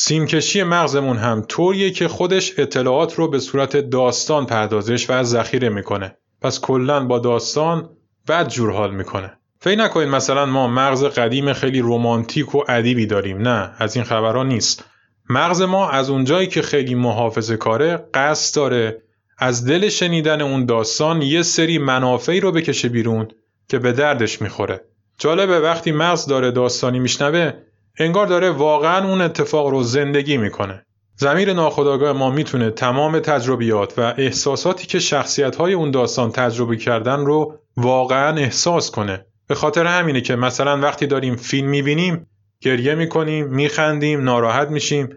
سیمکشی 0.00 0.62
مغزمون 0.62 1.16
هم 1.16 1.44
طوریه 1.48 1.90
که 1.90 2.08
خودش 2.08 2.58
اطلاعات 2.58 3.14
رو 3.14 3.28
به 3.28 3.38
صورت 3.38 3.76
داستان 3.76 4.46
پردازش 4.46 5.10
و 5.10 5.22
ذخیره 5.22 5.68
می‌کنه. 5.68 6.16
پس 6.40 6.60
کلا 6.60 7.06
با 7.06 7.18
داستان 7.18 7.90
بد 8.28 8.48
جور 8.48 8.72
حال 8.72 8.94
می‌کنه. 8.94 9.32
فکر 9.60 9.78
نکنید 9.78 10.08
مثلا 10.08 10.46
ما 10.46 10.68
مغز 10.68 11.04
قدیم 11.04 11.52
خیلی 11.52 11.80
رومانتیک 11.80 12.54
و 12.54 12.62
ادیبی 12.68 13.06
داریم. 13.06 13.38
نه 13.38 13.72
از 13.78 13.96
این 13.96 14.04
خبرها 14.04 14.42
نیست. 14.42 14.84
مغز 15.30 15.62
ما 15.62 15.90
از 15.90 16.10
اونجایی 16.10 16.46
که 16.46 16.62
خیلی 16.62 16.94
محافظه 16.94 17.56
کاره 17.56 18.08
قصد 18.14 18.56
داره 18.56 19.02
از 19.38 19.66
دل 19.66 19.88
شنیدن 19.88 20.40
اون 20.40 20.66
داستان 20.66 21.22
یه 21.22 21.42
سری 21.42 21.78
منافعی 21.78 22.40
رو 22.40 22.52
بکشه 22.52 22.88
بیرون 22.88 23.28
که 23.68 23.78
به 23.78 23.92
دردش 23.92 24.42
می‌خوره. 24.42 24.84
جالبه 25.18 25.60
وقتی 25.60 25.92
مغز 25.92 26.26
داره 26.26 26.50
داستانی 26.50 26.98
میشنوه 26.98 27.52
انگار 27.98 28.26
داره 28.26 28.50
واقعا 28.50 29.08
اون 29.08 29.20
اتفاق 29.20 29.66
رو 29.66 29.82
زندگی 29.82 30.36
می‌کنه. 30.36 30.84
زمیر 31.16 31.52
ناخودآگاه 31.52 32.12
ما 32.12 32.30
می‌تونه 32.30 32.70
تمام 32.70 33.18
تجربیات 33.18 33.98
و 33.98 34.14
احساساتی 34.18 34.86
که 34.86 34.98
شخصیت 34.98 35.56
های 35.56 35.72
اون 35.72 35.90
داستان 35.90 36.32
تجربه 36.32 36.76
کردن 36.76 37.20
رو 37.20 37.58
واقعا 37.76 38.36
احساس 38.36 38.90
کنه. 38.90 39.26
به 39.48 39.54
خاطر 39.54 39.86
همینه 39.86 40.20
که 40.20 40.36
مثلا 40.36 40.80
وقتی 40.80 41.06
داریم 41.06 41.36
فیلم 41.36 41.68
می‌بینیم 41.68 42.26
گریه 42.60 42.94
می‌کنیم 42.94 43.46
میخندیم 43.48 44.24
ناراحت 44.24 44.68
میشیم 44.68 45.08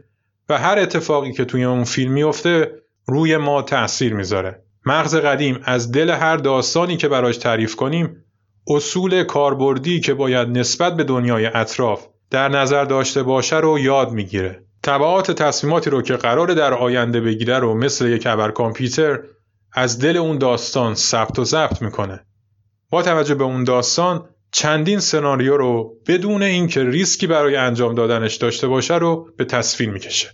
و 0.49 0.57
هر 0.57 0.79
اتفاقی 0.79 1.33
که 1.33 1.45
توی 1.45 1.63
اون 1.63 1.83
فیلم 1.83 2.11
میفته 2.11 2.71
روی 3.07 3.37
ما 3.37 3.61
تأثیر 3.61 4.13
می‌ذاره. 4.13 4.63
مغز 4.85 5.15
قدیم 5.15 5.59
از 5.63 5.91
دل 5.91 6.09
هر 6.09 6.37
داستانی 6.37 6.97
که 6.97 7.07
براش 7.07 7.37
تعریف 7.37 7.75
کنیم 7.75 8.25
اصول 8.67 9.23
کاربردی 9.23 9.99
که 9.99 10.13
باید 10.13 10.47
نسبت 10.47 10.95
به 10.95 11.03
دنیای 11.03 11.45
اطراف 11.45 12.07
در 12.31 12.49
نظر 12.49 12.85
داشته 12.85 13.23
باشه 13.23 13.57
رو 13.57 13.79
یاد 13.79 14.11
می‌گیره. 14.11 14.63
تبعات 14.83 15.31
تصمیماتی 15.31 15.89
رو 15.89 16.01
که 16.01 16.15
قرار 16.15 16.53
در 16.53 16.73
آینده 16.73 17.21
بگیره 17.21 17.59
رو 17.59 17.73
مثل 17.73 18.09
یک 18.09 18.27
ابر 18.27 18.51
کامپیوتر 18.51 19.19
از 19.73 19.99
دل 19.99 20.17
اون 20.17 20.37
داستان 20.37 20.95
ثبت 20.95 21.39
و 21.39 21.43
ضبط 21.43 21.81
می‌کنه. 21.81 22.25
با 22.89 23.01
توجه 23.01 23.35
به 23.35 23.43
اون 23.43 23.63
داستان 23.63 24.25
چندین 24.51 24.99
سناریو 24.99 25.57
رو 25.57 25.93
بدون 26.07 26.43
اینکه 26.43 26.83
ریسکی 26.83 27.27
برای 27.27 27.55
انجام 27.55 27.95
دادنش 27.95 28.35
داشته 28.35 28.67
باشه 28.67 28.97
رو 28.97 29.27
به 29.37 29.45
تصویر 29.45 29.89
می‌کشه 29.89 30.29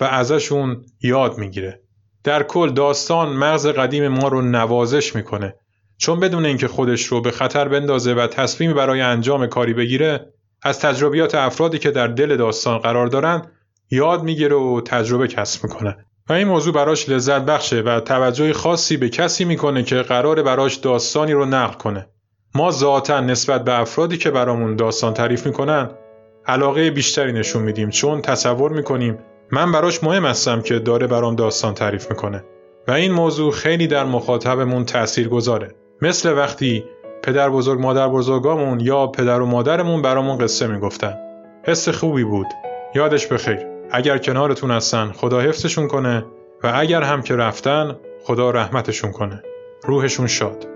و 0.00 0.04
ازشون 0.04 0.84
یاد 1.02 1.38
می‌گیره. 1.38 1.82
در 2.24 2.42
کل 2.42 2.70
داستان 2.70 3.28
مغز 3.28 3.66
قدیم 3.66 4.08
ما 4.08 4.28
رو 4.28 4.42
نوازش 4.42 5.14
می‌کنه. 5.16 5.54
چون 5.98 6.20
بدون 6.20 6.46
اینکه 6.46 6.68
خودش 6.68 7.04
رو 7.04 7.20
به 7.20 7.30
خطر 7.30 7.68
بندازه 7.68 8.14
و 8.14 8.26
تصمیمی 8.26 8.74
برای 8.74 9.00
انجام 9.00 9.46
کاری 9.46 9.74
بگیره 9.74 10.32
از 10.62 10.80
تجربیات 10.80 11.34
افرادی 11.34 11.78
که 11.78 11.90
در 11.90 12.06
دل 12.06 12.36
داستان 12.36 12.78
قرار 12.78 13.06
دارن 13.06 13.42
یاد 13.90 14.22
می‌گیره 14.22 14.56
و 14.56 14.80
تجربه 14.84 15.28
کسب 15.28 15.64
می‌کنه. 15.64 15.96
و 16.28 16.32
این 16.32 16.48
موضوع 16.48 16.74
براش 16.74 17.08
لذت 17.08 17.42
بخشه 17.42 17.80
و 17.80 18.00
توجه 18.00 18.52
خاصی 18.52 18.96
به 18.96 19.08
کسی 19.08 19.44
می‌کنه 19.44 19.82
که 19.82 19.96
قرار 19.96 20.42
براش 20.42 20.76
داستانی 20.76 21.32
رو 21.32 21.44
نقل 21.44 21.74
کنه. 21.74 22.06
ما 22.54 22.70
ذاتا 22.70 23.20
نسبت 23.20 23.64
به 23.64 23.80
افرادی 23.80 24.16
که 24.16 24.30
برامون 24.30 24.76
داستان 24.76 25.14
تعریف 25.14 25.46
می‌کنن 25.46 25.90
علاقه 26.46 26.90
بیشتری 26.90 27.32
نشون 27.32 27.62
میدیم 27.62 27.90
چون 27.90 28.22
تصور 28.22 28.72
می‌کنیم 28.72 29.18
من 29.50 29.72
براش 29.72 30.04
مهم 30.04 30.24
هستم 30.24 30.60
که 30.60 30.78
داره 30.78 31.06
برام 31.06 31.36
داستان 31.36 31.74
تعریف 31.74 32.10
می‌کنه. 32.10 32.44
و 32.88 32.92
این 32.92 33.12
موضوع 33.12 33.52
خیلی 33.52 33.86
در 33.86 34.04
مخاطبمون 34.04 34.84
تأثیر 34.84 35.28
گذاره 35.28 35.74
مثل 36.02 36.36
وقتی 36.36 36.84
پدر 37.22 37.50
بزرگ 37.50 37.80
مادر 37.80 38.08
بزرگامون 38.08 38.80
یا 38.80 39.06
پدر 39.06 39.40
و 39.40 39.46
مادرمون 39.46 40.02
برامون 40.02 40.38
قصه 40.38 40.66
می‌گفتن. 40.66 41.18
حس 41.62 41.88
خوبی 41.88 42.24
بود. 42.24 42.46
یادش 42.94 43.26
بخیر. 43.26 43.58
اگر 43.90 44.18
کنارتون 44.18 44.70
هستن 44.70 45.12
خدا 45.12 45.40
حفظشون 45.40 45.88
کنه 45.88 46.24
و 46.62 46.72
اگر 46.74 47.02
هم 47.02 47.22
که 47.22 47.36
رفتن 47.36 47.96
خدا 48.24 48.50
رحمتشون 48.50 49.12
کنه. 49.12 49.42
روحشون 49.84 50.26
شاد. 50.26 50.66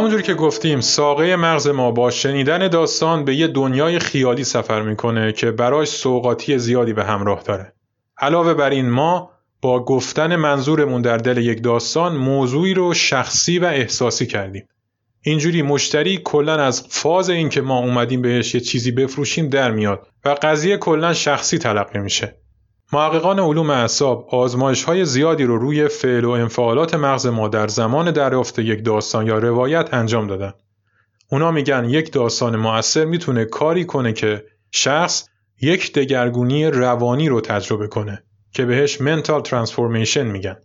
همونجور 0.00 0.22
که 0.22 0.34
گفتیم 0.34 0.80
ساقه 0.80 1.36
مغز 1.36 1.68
ما 1.68 1.90
با 1.90 2.10
شنیدن 2.10 2.68
داستان 2.68 3.24
به 3.24 3.34
یه 3.34 3.48
دنیای 3.48 3.98
خیالی 3.98 4.44
سفر 4.44 4.82
می‌کنه 4.82 5.32
که 5.32 5.50
براش 5.50 5.88
سوقاتی 5.88 6.58
زیادی 6.58 6.92
به 6.92 7.04
همراه 7.04 7.42
داره. 7.42 7.72
علاوه 8.18 8.54
بر 8.54 8.70
این 8.70 8.90
ما 8.90 9.30
با 9.62 9.84
گفتن 9.84 10.36
منظورمون 10.36 11.02
در 11.02 11.16
دل 11.16 11.38
یک 11.38 11.62
داستان 11.62 12.16
موضوعی 12.16 12.74
رو 12.74 12.94
شخصی 12.94 13.58
و 13.58 13.64
احساسی 13.64 14.26
کردیم. 14.26 14.68
اینجوری 15.22 15.62
مشتری 15.62 16.20
کلا 16.24 16.54
از 16.54 16.86
فاز 16.88 17.30
اینکه 17.30 17.60
ما 17.60 17.78
اومدیم 17.78 18.22
بهش 18.22 18.54
یه 18.54 18.60
چیزی 18.60 18.90
بفروشیم 18.90 19.48
در 19.48 19.70
میاد 19.70 20.06
و 20.24 20.36
قضیه 20.42 20.76
کلا 20.76 21.14
شخصی 21.14 21.58
تلقی 21.58 21.98
میشه. 21.98 22.36
محققان 22.92 23.38
علوم 23.38 23.70
اعصاب 23.70 24.26
آزمایش 24.30 24.84
های 24.84 25.04
زیادی 25.04 25.44
رو 25.44 25.58
روی 25.58 25.88
فعل 25.88 26.24
و 26.24 26.30
انفعالات 26.30 26.94
مغز 26.94 27.26
ما 27.26 27.48
در 27.48 27.68
زمان 27.68 28.10
دریافت 28.10 28.58
یک 28.58 28.84
داستان 28.84 29.26
یا 29.26 29.38
روایت 29.38 29.94
انجام 29.94 30.26
دادن. 30.26 30.52
اونا 31.32 31.50
میگن 31.50 31.84
یک 31.84 32.12
داستان 32.12 32.56
مؤثر 32.56 33.04
می‌تونه 33.04 33.44
کاری 33.44 33.84
کنه 33.84 34.12
که 34.12 34.44
شخص 34.70 35.28
یک 35.62 35.92
دگرگونی 35.92 36.66
روانی 36.66 37.28
رو 37.28 37.40
تجربه 37.40 37.88
کنه 37.88 38.22
که 38.52 38.64
بهش 38.64 39.00
منتال 39.00 39.40
ترانسفورمیشن 39.40 40.26
میگن. 40.26 40.56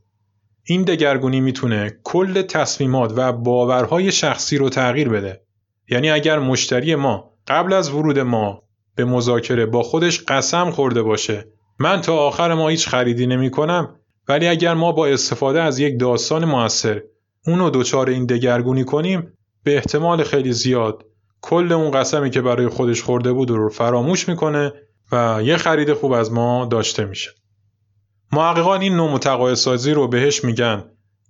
این 0.63 0.81
دگرگونی 0.81 1.39
می‌تونه 1.39 1.99
کل 2.03 2.41
تصمیمات 2.41 3.13
و 3.15 3.33
باورهای 3.33 4.11
شخصی 4.11 4.57
رو 4.57 4.69
تغییر 4.69 5.09
بده. 5.09 5.41
یعنی 5.89 6.09
اگر 6.09 6.39
مشتری 6.39 6.95
ما 6.95 7.31
قبل 7.47 7.73
از 7.73 7.89
ورود 7.89 8.19
ما 8.19 8.63
به 8.95 9.05
مذاکره 9.05 9.65
با 9.65 9.83
خودش 9.83 10.23
قسم 10.27 10.71
خورده 10.71 11.01
باشه 11.01 11.55
من 11.79 12.01
تا 12.01 12.17
آخر 12.17 12.53
ما 12.53 12.69
هیچ 12.69 12.88
خریدی 12.88 13.27
نمی 13.27 13.51
کنم 13.51 13.95
ولی 14.27 14.47
اگر 14.47 14.73
ما 14.73 14.91
با 14.91 15.07
استفاده 15.07 15.61
از 15.61 15.79
یک 15.79 15.99
داستان 15.99 16.45
موثر 16.45 17.01
اونو 17.47 17.69
دچار 17.69 18.09
این 18.09 18.25
دگرگونی 18.25 18.83
کنیم 18.83 19.33
به 19.63 19.75
احتمال 19.75 20.23
خیلی 20.23 20.53
زیاد 20.53 21.05
کل 21.41 21.71
اون 21.71 21.91
قسمی 21.91 22.29
که 22.29 22.41
برای 22.41 22.67
خودش 22.67 23.01
خورده 23.01 23.33
بود 23.33 23.49
رو 23.49 23.69
فراموش 23.69 24.29
می‌کنه 24.29 24.73
و 25.11 25.39
یه 25.43 25.57
خرید 25.57 25.93
خوب 25.93 26.11
از 26.11 26.31
ما 26.31 26.65
داشته 26.65 27.05
میشه. 27.05 27.31
محققان 28.31 28.81
این 28.81 28.95
نوع 28.95 29.11
متقاعدسازی 29.11 29.91
رو 29.91 30.07
بهش 30.07 30.43
میگن 30.43 30.83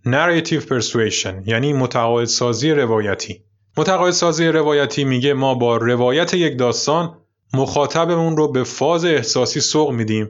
narrative 0.08 0.62
persuasion 0.62 1.48
یعنی 1.48 1.74
متقاعدسازی 1.74 2.72
روایتی. 2.72 3.44
متقاعدسازی 3.78 4.48
روایتی 4.48 5.04
میگه 5.04 5.34
ما 5.34 5.54
با 5.54 5.78
روایت 5.78 6.34
یک 6.34 6.58
داستان 6.58 7.18
مخاطبمون 7.56 8.38
رو 8.38 8.52
به 8.52 8.64
فاز 8.64 9.06
احساسی 9.06 9.60
سوق 9.60 9.92
میدیم 9.92 10.30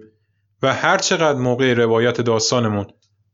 و 0.62 0.74
هر 0.74 0.98
چقدر 0.98 1.40
موقع 1.40 1.74
روایت 1.74 2.22
داستانمون 2.22 2.86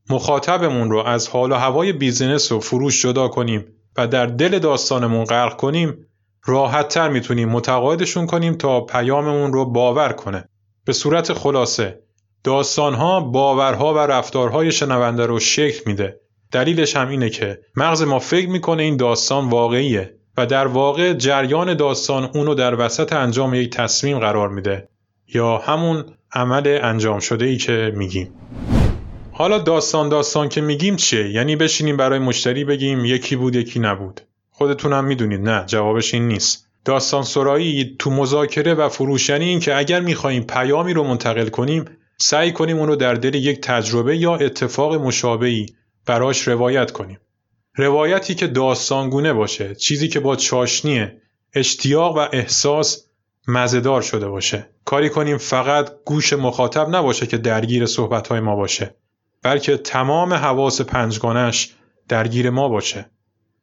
مخاطبمون 0.10 0.92
رو 0.92 0.98
از 0.98 1.28
حال 1.28 1.52
و 1.52 1.56
هوای 1.56 1.94
بیزینس 1.94 2.52
و 2.52 2.60
فروش 2.60 3.02
جدا 3.02 3.28
کنیم 3.28 3.66
و 3.98 4.08
در 4.08 4.26
دل 4.26 4.60
داستانمون 4.60 5.26
غرق 5.26 5.58
کنیم 5.58 6.08
راحتتر 6.46 7.10
می‌تونیم 7.10 7.50
متقاعدشون 7.50 8.26
کنیم 8.26 8.54
تا 8.54 8.82
پیاممون 8.82 9.54
رو 9.54 9.66
باور 9.66 10.14
کنه. 10.14 10.50
به 10.86 10.94
صورت 10.94 11.34
خلاصه 11.34 12.00
داستانها 12.44 13.20
باورها 13.20 13.94
و 13.94 13.98
رفتارهای 13.98 14.72
شنونده 14.72 15.26
رو 15.26 15.40
شکل 15.40 15.82
میده. 15.86 16.20
دلیلش 16.52 16.96
هم 16.96 17.10
اینه 17.10 17.30
که 17.30 17.60
مغز 17.76 18.02
ما 18.02 18.20
فکر 18.20 18.50
می‌کنه 18.50 18.84
این 18.84 18.98
داستان 18.98 19.50
واقعیه 19.50 20.21
و 20.38 20.46
در 20.46 20.68
واقع 20.68 21.14
جریان 21.14 21.74
داستان 21.74 22.30
اونو 22.34 22.54
در 22.54 22.86
وسط 22.86 23.14
انجام 23.14 23.54
یک 23.54 23.70
تصمیم 23.70 24.20
قرار 24.20 24.50
میده 24.50 24.88
یا 25.34 25.58
همون 25.58 26.06
عمل 26.34 26.80
انجام 26.82 27.20
شده 27.20 27.46
ای 27.46 27.58
که 27.58 27.94
میگیم. 27.96 28.34
حالا 29.32 29.58
داستان 29.58 30.10
داستان 30.10 30.50
که 30.50 30.62
میگیم 30.62 30.96
چیه؟ 30.96 31.30
یعنی 31.30 31.56
بشینیم 31.56 31.98
برای 31.98 32.20
مشتری 32.20 32.64
بگیم 32.64 33.06
یکی 33.06 33.36
بود 33.36 33.56
یکی 33.56 33.80
نبود. 33.80 34.22
خودتونم 34.52 35.06
می‌دونید 35.06 35.42
نه 35.42 35.64
جوابش 35.68 36.14
این 36.14 36.28
نیست. 36.28 36.68
داستان 36.86 37.24
سرایی 37.24 37.96
تو 38.00 38.10
مذاکره 38.10 38.74
و 38.74 38.90
فروش 38.90 39.30
یعنی 39.30 39.46
این 39.46 39.60
که 39.60 39.78
اگر 39.78 40.00
می‌خواهیم 40.00 40.44
پیامی 40.44 40.94
رو 40.94 41.04
منتقل 41.04 41.50
کنیم 41.50 41.86
سعی 42.18 42.52
کنیم 42.52 42.78
اونو 42.80 42.96
در 42.96 43.14
دل 43.14 43.36
یک 43.36 43.62
تجربه 43.62 44.18
یا 44.18 44.36
اتفاق 44.36 44.96
مشابهی 44.96 45.66
براش 46.06 46.48
روایت 46.48 46.92
کنیم. 46.92 47.20
روایتی 47.76 48.36
که 48.36 48.48
داستانگونه 48.48 49.34
باشه 49.34 49.76
چیزی 49.76 50.08
که 50.08 50.20
با 50.20 50.36
چاشنی 50.36 51.08
اشتیاق 51.54 52.18
و 52.18 52.28
احساس 52.32 53.08
مزدار 53.48 54.02
شده 54.02 54.30
باشه. 54.30 54.70
کاری 54.86 55.10
کنیم 55.10 55.38
فقط 55.38 55.92
گوش 56.06 56.34
مخاطب 56.34 56.96
نباشه 56.96 57.28
که 57.28 57.38
درگیر 57.38 57.86
صحبتهای 57.86 58.40
ما 58.40 58.56
باشه 58.56 58.96
بلکه 59.44 59.78
تمام 59.78 60.34
حواس 60.34 60.82
پنجگانش 60.82 61.76
درگیر 62.08 62.50
ما 62.50 62.70
باشه. 62.70 63.12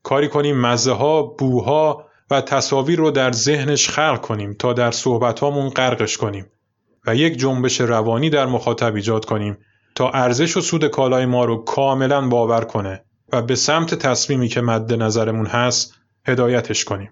کاری 0.03 0.29
کنیم 0.29 0.61
مزه 0.61 0.93
ها 0.93 1.23
بوها 1.23 2.05
و 2.31 2.41
تصاویر 2.41 2.99
رو 2.99 3.11
در 3.11 3.33
ذهنش 3.33 3.89
خلق 3.89 4.21
کنیم 4.21 4.55
تا 4.55 4.73
در 4.73 4.91
صحبتهامون 4.91 5.69
غرقش 5.69 6.17
کنیم 6.17 6.47
و 7.07 7.17
یک 7.17 7.37
جنبش 7.37 7.81
روانی 7.81 8.31
در 8.31 8.47
مخاطب 8.47 8.95
ایجاد 8.95 9.25
کنیم 9.25 9.59
تا 9.95 10.11
ارزش 10.11 10.57
و 10.57 10.61
سود 10.61 10.87
کالای 10.87 11.27
ما 11.27 11.45
رو 11.45 11.57
کاملا 11.65 12.29
باور 12.29 12.65
کنه 12.65 13.05
و 13.33 13.43
به 13.43 13.55
سمت 13.55 13.95
تصمیمی 13.95 14.49
که 14.49 14.61
مد 14.61 14.93
نظرمون 14.93 15.47
هست 15.47 15.95
هدایتش 16.27 16.85
کنیم. 16.85 17.11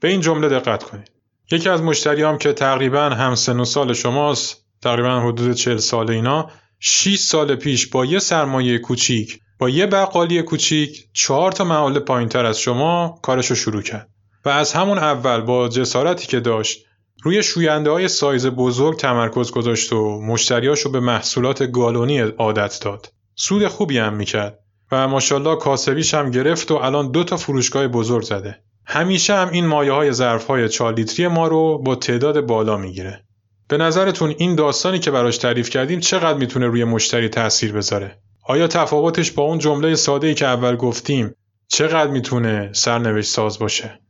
به 0.00 0.08
این 0.08 0.20
جمله 0.20 0.48
دقت 0.48 0.82
کنید. 0.82 1.10
یکی 1.50 1.68
از 1.68 1.82
مشتریام 1.82 2.38
که 2.38 2.52
تقریبا 2.52 3.00
هم 3.00 3.34
سن 3.34 3.60
و 3.60 3.64
سال 3.64 3.92
شماست 3.92 4.64
تقریبا 4.82 5.20
حدود 5.20 5.54
40 5.54 5.76
سال 5.76 6.10
اینا 6.10 6.50
6 6.80 7.18
سال 7.18 7.54
پیش 7.54 7.86
با 7.86 8.04
یه 8.04 8.18
سرمایه 8.18 8.78
کوچیک 8.78 9.40
با 9.58 9.68
یه 9.68 9.86
بقالی 9.86 10.42
کوچیک 10.42 11.04
چهار 11.12 11.52
تا 11.52 11.64
محله 11.64 12.00
پایینتر 12.00 12.46
از 12.46 12.60
شما 12.60 13.18
کارشو 13.22 13.54
شروع 13.54 13.82
کرد 13.82 14.08
و 14.44 14.48
از 14.48 14.72
همون 14.72 14.98
اول 14.98 15.40
با 15.40 15.68
جسارتی 15.68 16.26
که 16.26 16.40
داشت 16.40 16.86
روی 17.22 17.42
شوینده 17.42 17.90
های 17.90 18.08
سایز 18.08 18.46
بزرگ 18.46 18.98
تمرکز 18.98 19.50
گذاشت 19.50 19.92
و 19.92 20.20
مشتریاشو 20.20 20.90
به 20.90 21.00
محصولات 21.00 21.62
گالونی 21.62 22.20
عادت 22.20 22.80
داد. 22.82 23.12
سود 23.34 23.68
خوبی 23.68 23.98
هم 23.98 24.14
می‌کرد 24.14 24.63
و 24.94 25.08
ماشاءالله 25.08 25.56
کاسبیش 25.56 26.14
هم 26.14 26.30
گرفت 26.30 26.70
و 26.70 26.74
الان 26.74 27.10
دو 27.10 27.24
تا 27.24 27.36
فروشگاه 27.36 27.88
بزرگ 27.88 28.22
زده. 28.22 28.58
همیشه 28.86 29.34
هم 29.34 29.48
این 29.48 29.66
مایه 29.66 29.92
های 29.92 30.12
ظرف 30.12 30.46
های 30.46 30.68
4 30.68 30.94
لیتری 30.94 31.28
ما 31.28 31.48
رو 31.48 31.78
با 31.78 31.94
تعداد 31.94 32.40
بالا 32.40 32.76
می‌گیره. 32.76 33.24
به 33.68 33.76
نظرتون 33.76 34.34
این 34.38 34.54
داستانی 34.54 34.98
که 34.98 35.10
براش 35.10 35.38
تعریف 35.38 35.70
کردیم 35.70 36.00
چقدر 36.00 36.38
می‌تونه 36.38 36.66
روی 36.66 36.84
مشتری 36.84 37.28
تاثیر 37.28 37.72
بذاره؟ 37.72 38.18
آیا 38.46 38.68
تفاوتش 38.68 39.32
با 39.32 39.42
اون 39.42 39.58
جمله 39.58 39.94
ساده 39.94 40.26
ای 40.26 40.34
که 40.34 40.46
اول 40.46 40.76
گفتیم 40.76 41.34
چقدر 41.68 42.10
می‌تونه 42.10 42.70
سرنوشت 42.72 43.30
ساز 43.30 43.58
باشه؟ 43.58 44.00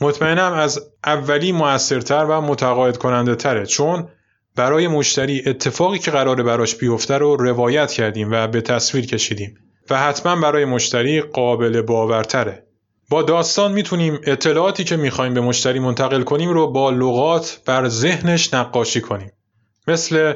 مطمئنم 0.00 0.52
از 0.52 0.80
اولی 1.04 1.52
موثرتر 1.52 2.24
و 2.24 2.40
متقاعد 2.40 2.96
کننده 2.96 3.34
تره 3.34 3.66
چون 3.66 4.08
برای 4.56 4.88
مشتری 4.88 5.42
اتفاقی 5.46 5.98
که 5.98 6.10
قراره 6.10 6.42
براش 6.42 6.74
بیفته 6.74 7.18
رو 7.18 7.36
روایت 7.36 7.92
کردیم 7.92 8.28
و 8.30 8.46
به 8.46 8.60
تصویر 8.60 9.06
کشیدیم 9.06 9.67
و 9.90 9.98
حتما 9.98 10.36
برای 10.36 10.64
مشتری 10.64 11.20
قابل 11.20 11.82
باورتره. 11.82 12.64
با 13.10 13.22
داستان 13.22 13.72
می‌تونیم 13.72 14.18
اطلاعاتی 14.26 14.84
که 14.84 14.96
می‌خوایم 14.96 15.34
به 15.34 15.40
مشتری 15.40 15.78
منتقل 15.78 16.22
کنیم 16.22 16.50
رو 16.50 16.66
با 16.66 16.90
لغات 16.90 17.60
بر 17.66 17.88
ذهنش 17.88 18.54
نقاشی 18.54 19.00
کنیم. 19.00 19.32
مثل 19.88 20.34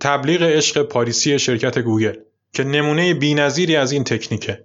تبلیغ 0.00 0.42
عشق 0.42 0.82
پاریسی 0.82 1.38
شرکت 1.38 1.78
گوگل 1.78 2.14
که 2.52 2.64
نمونه 2.64 3.14
بینظیری 3.14 3.76
از 3.76 3.92
این 3.92 4.04
تکنیکه. 4.04 4.64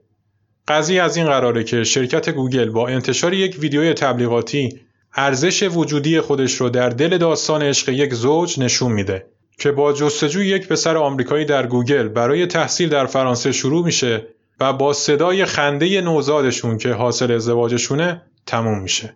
قضیه 0.67 1.01
از 1.01 1.17
این 1.17 1.25
قراره 1.25 1.63
که 1.63 1.83
شرکت 1.83 2.29
گوگل 2.29 2.69
با 2.69 2.87
انتشار 2.87 3.33
یک 3.33 3.57
ویدیوی 3.59 3.93
تبلیغاتی 3.93 4.79
ارزش 5.15 5.63
وجودی 5.63 6.21
خودش 6.21 6.53
رو 6.53 6.69
در 6.69 6.89
دل 6.89 7.17
داستان 7.17 7.63
عشق 7.63 7.89
یک 7.89 8.13
زوج 8.13 8.59
نشون 8.59 8.91
میده 8.91 9.25
که 9.59 9.71
با 9.71 9.93
جستجوی 9.93 10.47
یک 10.47 10.67
پسر 10.67 10.97
آمریکایی 10.97 11.45
در 11.45 11.67
گوگل 11.67 12.07
برای 12.07 12.45
تحصیل 12.45 12.89
در 12.89 13.05
فرانسه 13.05 13.51
شروع 13.51 13.85
میشه 13.85 14.27
و 14.59 14.73
با 14.73 14.93
صدای 14.93 15.45
خنده 15.45 16.01
نوزادشون 16.01 16.77
که 16.77 16.93
حاصل 16.93 17.31
ازدواجشونه 17.31 18.21
تموم 18.45 18.81
میشه. 18.81 19.15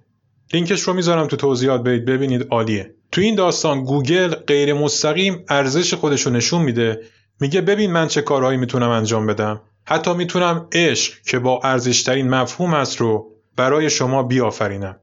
لینکش 0.53 0.81
رو 0.81 0.93
می‌ذارم 0.93 1.27
تو 1.27 1.35
توضیحات 1.35 1.83
برید 1.83 2.05
ببینید 2.05 2.47
عالیه. 2.51 2.95
تو 3.11 3.21
این 3.21 3.35
داستان 3.35 3.83
گوگل 3.83 4.27
غیر 4.27 4.73
مستقیم 4.73 5.45
ارزش 5.49 5.93
خودش 5.93 6.25
رو 6.25 6.31
نشون 6.31 6.61
میده 6.61 7.01
میگه 7.39 7.61
ببین 7.61 7.91
من 7.91 8.07
چه 8.07 8.21
کارهایی 8.21 8.57
می‌تونم 8.57 8.89
انجام 8.89 9.27
بدم 9.27 9.61
حتی 9.85 10.13
می‌تونم 10.13 10.67
عشق 10.71 11.13
که 11.25 11.39
با 11.39 11.59
ارزشترین 11.63 12.29
مفهوم 12.29 12.73
است 12.73 13.01
رو 13.01 13.31
برای 13.57 13.89
شما 13.89 14.23
بیافرینم 14.23 14.95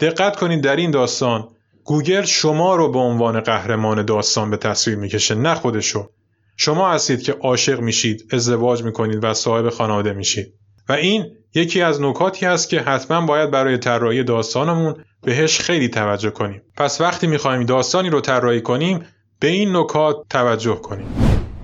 دقت 0.00 0.36
کنید 0.36 0.60
در 0.60 0.76
این 0.76 0.90
داستان 0.90 1.48
گوگل 1.88 2.22
شما 2.22 2.76
رو 2.76 2.92
به 2.92 2.98
عنوان 2.98 3.40
قهرمان 3.40 4.04
داستان 4.04 4.50
به 4.50 4.56
تصویر 4.56 4.96
می‌کشه 4.96 5.34
نه 5.34 5.54
خودشو. 5.54 6.08
شما 6.56 6.90
هستید 6.90 7.22
که 7.22 7.32
عاشق 7.32 7.80
میشید 7.80 8.28
ازدواج 8.32 8.82
می‌کنید 8.82 9.24
و 9.24 9.34
صاحب 9.34 9.68
خانواده 9.68 10.12
میشید. 10.12 10.54
و 10.88 10.92
این 10.92 11.26
یکی 11.54 11.82
از 11.82 12.02
نکاتی 12.02 12.46
است 12.46 12.68
که 12.68 12.80
حتما 12.80 13.26
باید 13.26 13.50
برای 13.50 13.78
طراحی 13.78 14.24
داستانمون 14.24 14.94
بهش 15.22 15.58
خیلی 15.60 15.88
توجه 15.88 16.30
کنیم. 16.30 16.62
پس 16.76 17.00
وقتی 17.00 17.26
می‌خوایم 17.26 17.64
داستانی 17.64 18.10
رو 18.10 18.20
طراحی 18.20 18.60
کنیم 18.60 19.04
به 19.40 19.48
این 19.48 19.76
نکات 19.76 20.16
توجه 20.30 20.74
کنیم. 20.74 21.06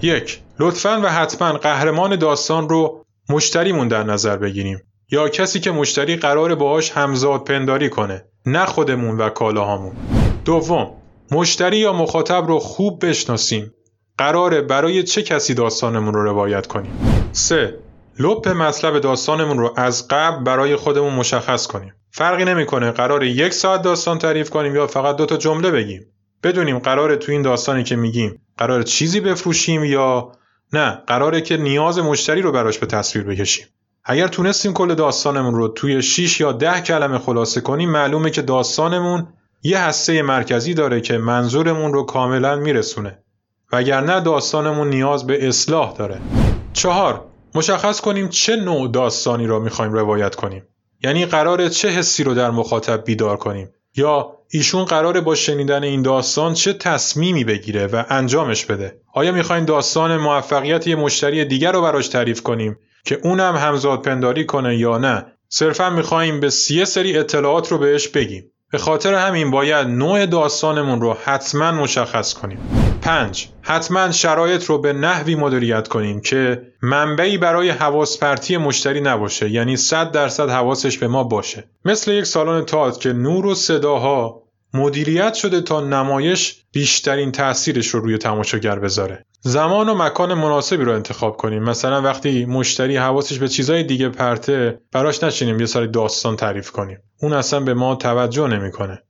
یک 0.03 0.41
لطفا 0.61 1.01
و 1.05 1.07
حتما 1.07 1.53
قهرمان 1.53 2.17
داستان 2.17 2.69
رو 2.69 3.05
مشتریمون 3.29 3.89
در 3.89 4.03
نظر 4.03 4.37
بگیریم. 4.37 4.83
یا 5.11 5.29
کسی 5.29 5.61
که 5.61 5.71
مشتری 5.71 6.17
قرار 6.17 6.55
باهاش 6.55 6.91
همزاد 6.91 7.45
پنداری 7.45 7.89
کنه. 7.89 8.25
نه 8.47 8.67
خودمون 8.67 9.17
و 9.17 9.29
کالاهامون. 9.29 9.93
دوم 10.45 10.91
مشتری 11.31 11.79
یا 11.79 11.93
مخاطب 11.93 12.47
رو 12.47 12.59
خوب 12.59 13.07
بشناسیم. 13.07 13.73
قراره 14.19 14.61
برای 14.61 15.03
چه 15.03 15.23
کسی 15.23 15.55
داستانمون 15.55 16.15
رو 16.15 16.23
روایت 16.25 16.67
کنیم؟ 16.67 16.93
سه 17.33 17.79
لپ 18.19 18.49
مطلب 18.49 18.99
داستانمون 18.99 19.59
رو 19.59 19.75
از 19.77 20.09
قبل 20.09 20.45
برای 20.45 20.77
خودمون 20.77 21.15
مشخص 21.15 21.67
کنیم. 21.67 21.95
فرقی 22.11 22.45
نمی‌کنه 22.45 22.91
قرار 22.91 23.25
یک 23.25 23.53
ساعت 23.53 23.83
داستان 23.83 24.19
تعریف 24.19 24.51
کنیم 24.51 24.75
یا 24.75 24.87
فقط 24.87 25.17
دو 25.17 25.27
تا 25.27 25.37
جمله 25.37 25.71
بگیم. 25.71 26.07
بدونیم 26.43 26.79
قراره 26.79 27.17
تو 27.17 27.33
این 27.33 27.43
داستانی 27.43 27.85
که 27.85 27.97
میگیم 27.97 28.41
قرار 28.59 28.83
چیزی 28.83 29.21
بفروشیم 29.21 29.85
یا 29.85 30.33
نه 30.73 31.03
قراره 31.07 31.41
که 31.41 31.57
نیاز 31.57 31.99
مشتری 31.99 32.43
رو 32.43 32.53
براش 32.53 32.79
به 32.79 32.87
تصویر 32.87 33.25
بکشیم. 33.25 33.67
اگر 34.05 34.29
تونستیم 34.29 34.73
کل 34.73 34.95
داستانمون 34.95 35.55
رو 35.55 35.69
توی 35.69 36.03
6 36.03 36.41
یا 36.41 36.53
10 36.53 36.81
کلمه 36.81 37.19
خلاصه 37.19 37.61
کنیم 37.61 37.91
معلومه 37.91 38.31
که 38.31 38.43
داستانمون 38.43 39.27
یه 39.63 39.79
هسته 39.79 40.23
مرکزی 40.23 40.75
داره 40.75 41.01
که 41.01 41.19
منظورمون 41.19 41.93
رو 41.93 42.03
کاملا 42.03 42.57
میرسونه. 42.57 43.19
وگرنه 43.73 44.21
داستانمون 44.21 44.89
نیاز 44.89 45.27
به 45.27 45.49
اصلاح 45.49 45.95
داره. 45.97 46.21
چهار 46.73 47.25
مشخص 47.55 48.01
کنیم 48.01 48.29
چه 48.29 48.57
نوع 48.57 48.91
داستانی 48.91 49.47
را 49.47 49.59
می‌خوایم 49.59 49.93
روایت 49.93 50.35
کنیم. 50.35 50.63
یعنی 51.03 51.27
قرار 51.27 51.69
چه 51.69 51.89
حسی 51.89 52.25
رو 52.25 52.35
در 52.35 52.51
مخاطب 52.51 53.05
بیدار 53.05 53.37
کنیم؟ 53.37 53.71
یا 53.97 54.39
ایشون 54.51 54.85
قراره 54.85 55.21
با 55.21 55.35
شنیدن 55.35 55.83
این 55.83 56.03
داستان 56.03 56.55
چه 56.55 56.73
تصمیمی 56.73 57.45
بگیره 57.45 57.87
و 57.87 58.03
انجامش 58.09 58.65
بده؟ 58.65 59.01
آیا 59.15 59.33
می‌خوایم 59.33 59.65
داستان 59.65 60.17
موفقیت 60.17 60.87
یه 60.87 60.97
مشتری 60.97 61.45
دیگر 61.45 61.73
رو 61.73 61.83
براش 61.83 62.09
تعریف 62.09 62.43
کنیم؟ 62.43 62.79
که 63.05 63.21
اونم 63.23 63.57
همزاد 63.57 64.03
پنداری 64.03 64.47
کنه 64.47 64.77
یا 64.77 64.99
نه 64.99 65.27
صرفا 65.49 65.91
می‌خوایم 65.91 66.41
به 66.41 66.51
سیه 66.51 66.85
سری 66.85 67.19
اطلاعات 67.19 67.73
رو 67.73 67.79
بهش 67.79 68.09
بگیم. 68.09 68.51
به 68.73 68.79
خاطر 68.79 69.15
همین 69.15 69.51
باید 69.51 69.89
نوع 69.89 70.27
داستانمون 70.27 71.01
رو 71.01 71.17
حتما 71.25 71.73
مشخص 71.73 72.35
کنیم. 72.35 72.59
5. 73.03 73.49
حتما 73.63 74.11
شرایط 74.11 74.65
رو 74.65 74.79
به 74.79 74.93
نحوی 74.93 75.35
مدیریت 75.35 75.89
کنیم 75.89 76.21
که 76.21 76.63
منبعی 76.83 77.39
برای 77.39 77.71
حواس 77.71 78.19
پرتی 78.19 78.57
مشتری 78.57 79.01
نباشه 79.01 79.51
یعنی 79.51 79.77
100 79.77 80.13
درصد 80.13 80.49
حواسش 80.49 80.99
به 80.99 81.09
ما 81.09 81.25
باشه. 81.25 81.65
مثل 81.85 82.13
یک 82.13 82.25
سالن 82.25 82.65
تئاتر 82.65 83.01
که 83.01 83.13
نور 83.13 83.47
و 83.47 83.55
صداها 83.55 84.43
مدیریت 84.75 85.35
شده 85.35 85.61
تا 85.61 85.81
نمایش 85.81 86.63
بیشترین 86.73 87.33
تاثیرش 87.33 87.89
رو 87.89 88.01
روی 88.01 88.19
تماشاگر 88.19 88.79
بذاره. 88.79 89.25
زمان 89.47 89.89
و 89.89 89.95
مکان 89.95 90.35
مناسبی 90.35 90.85
رو 90.85 90.93
انتخاب 90.93 91.37
کنیم. 91.37 91.63
مثلا 91.63 92.03
وقتی 92.03 92.45
مشتری 92.45 92.97
حواسش 92.97 93.39
به 93.39 93.49
چیزای 93.49 93.83
دیگه 93.83 94.09
پرته 94.09 94.81
براش 94.93 95.23
نشینیم 95.23 95.61
یه 95.61 95.67
سری 95.67 95.87
داستان 95.89 96.37
تعریف 96.37 96.71
کنیم. 96.71 96.99
اون 97.23 97.33
اصلا 97.33 97.61
به 97.61 97.75
ما 97.75 97.95
توجه 97.95 98.49
نمی‌کنه. 98.49 99.03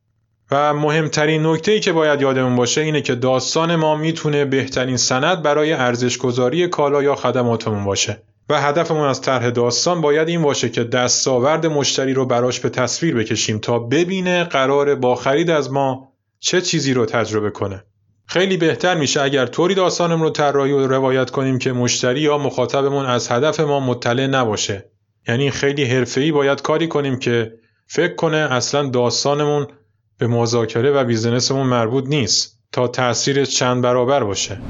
و 0.51 0.75
مهمترین 0.75 1.47
نکته 1.47 1.73
ای 1.73 1.81
که 1.81 1.93
باید 1.93 2.21
یادمون 2.21 2.57
باشه 2.57 2.81
اینه 2.81 3.01
که 3.01 3.15
داستان 3.15 3.77
ما 3.77 3.97
می‌تونه 3.97 4.45
بهترین 4.45 4.97
سند 4.97 5.43
برای 5.43 5.73
ارزشگذاری 5.73 6.69
کالا 6.69 7.03
یا 7.03 7.15
خدماتمون 7.15 7.85
باشه. 7.85 8.23
و 8.49 8.61
هدفمون 8.61 9.09
از 9.09 9.21
طرح 9.21 9.51
داستان 9.51 10.01
باید 10.01 10.29
این 10.29 10.43
باشه 10.43 10.69
که 10.69 10.85
دستاورد 10.85 11.67
مشتری 11.67 12.15
رو 12.15 12.27
براش 12.27 12.61
به 12.61 12.69
تصویر 12.69 13.15
بکشیم 13.15 13.59
تا 13.59 13.79
ببینه 13.79 14.45
قرار 14.45 14.95
با 14.95 15.15
خرید 15.15 15.51
از 15.51 15.73
ما 15.73 16.13
چه 16.41 16.61
چیزی 16.61 16.95
رو 16.95 17.07
تجربه 17.07 17.51
کنه. 17.51 17.85
خیلی 18.27 18.57
بهتر 18.57 18.95
میشه 18.95 19.23
اگر 19.23 19.47
طوری 19.47 19.75
داستانمون 19.75 20.23
رو 20.23 20.31
طراحی 20.31 20.73
و 20.73 20.87
روایت 20.87 21.31
کنیم 21.31 21.59
که 21.59 21.73
مشتری 21.73 22.21
یا 22.21 22.39
مخاطبمون 22.39 23.07
از 23.07 23.31
هدف 23.31 23.61
ما 23.61 23.81
مطلع 23.81 24.27
نباشه. 24.27 24.91
یعنی 25.29 25.51
خیلی 25.51 25.85
حرفه‌ای 25.85 26.33
باید 26.33 26.63
کاری 26.63 26.89
کنیم 26.89 27.19
که 27.19 27.53
فکر 27.87 28.15
کنه 28.15 28.37
اصلا 28.37 28.89
داستانمون 28.89 29.67
به 30.19 30.27
مذاکره 30.27 30.91
و 30.91 31.05
بیزنسمون 31.05 31.67
مربوط 31.67 32.05
نیست 32.07 32.61
تا 32.73 32.89
تأثیرش 32.89 33.49
چند 33.49 33.83
برابر 33.83 34.25
باشه. 34.25 34.61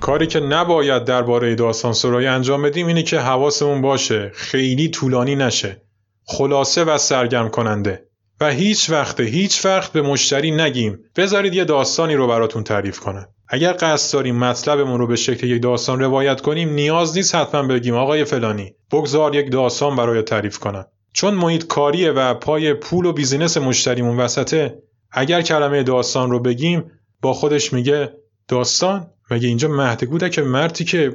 کاری 0.00 0.26
که 0.26 0.40
نباید 0.40 1.04
درباره 1.04 1.54
داستان 1.54 1.92
سرایی 1.92 2.26
انجام 2.26 2.62
بدیم 2.62 2.86
اینه 2.86 3.02
که 3.02 3.20
حواسمون 3.20 3.82
باشه 3.82 4.30
خیلی 4.34 4.88
طولانی 4.88 5.36
نشه. 5.36 5.82
خلاصه 6.26 6.84
و 6.84 6.98
سرگرم 6.98 7.48
کننده. 7.48 8.08
و 8.40 8.50
هیچ 8.50 8.90
وقت 8.90 9.20
هیچ 9.20 9.64
وقت 9.64 9.92
به 9.92 10.02
مشتری 10.02 10.50
نگیم. 10.50 10.98
بذارید 11.16 11.54
یه 11.54 11.64
داستانی 11.64 12.14
رو 12.14 12.26
براتون 12.26 12.64
تعریف 12.64 13.00
کنم. 13.00 13.28
اگر 13.48 13.76
قصد 13.80 14.12
داریم 14.12 14.36
مطلبمون 14.36 15.00
رو 15.00 15.06
به 15.06 15.16
شکل 15.16 15.46
یک 15.46 15.62
داستان 15.62 16.00
روایت 16.00 16.40
کنیم 16.40 16.68
نیاز 16.72 17.16
نیست 17.16 17.34
حتما 17.34 17.62
بگیم 17.62 17.94
آقای 17.94 18.24
فلانی 18.24 18.74
بگذار 18.92 19.34
یک 19.34 19.52
داستان 19.52 19.96
برای 19.96 20.22
تعریف 20.22 20.58
کنم. 20.58 20.86
چون 21.12 21.34
محیط 21.34 21.66
کاریه 21.66 22.10
و 22.10 22.34
پای 22.34 22.74
پول 22.74 23.06
و 23.06 23.12
بیزینس 23.12 23.56
مشتریمون 23.56 24.16
وسطه 24.16 24.78
اگر 25.12 25.42
کلمه 25.42 25.82
داستان 25.82 26.30
رو 26.30 26.40
بگیم 26.40 26.90
با 27.22 27.32
خودش 27.32 27.72
میگه 27.72 28.12
داستان؟ 28.48 29.06
مگه 29.30 29.48
اینجا 29.48 29.68
مهد 29.68 30.30
که 30.30 30.42
مرتی 30.42 30.84
که 30.84 31.14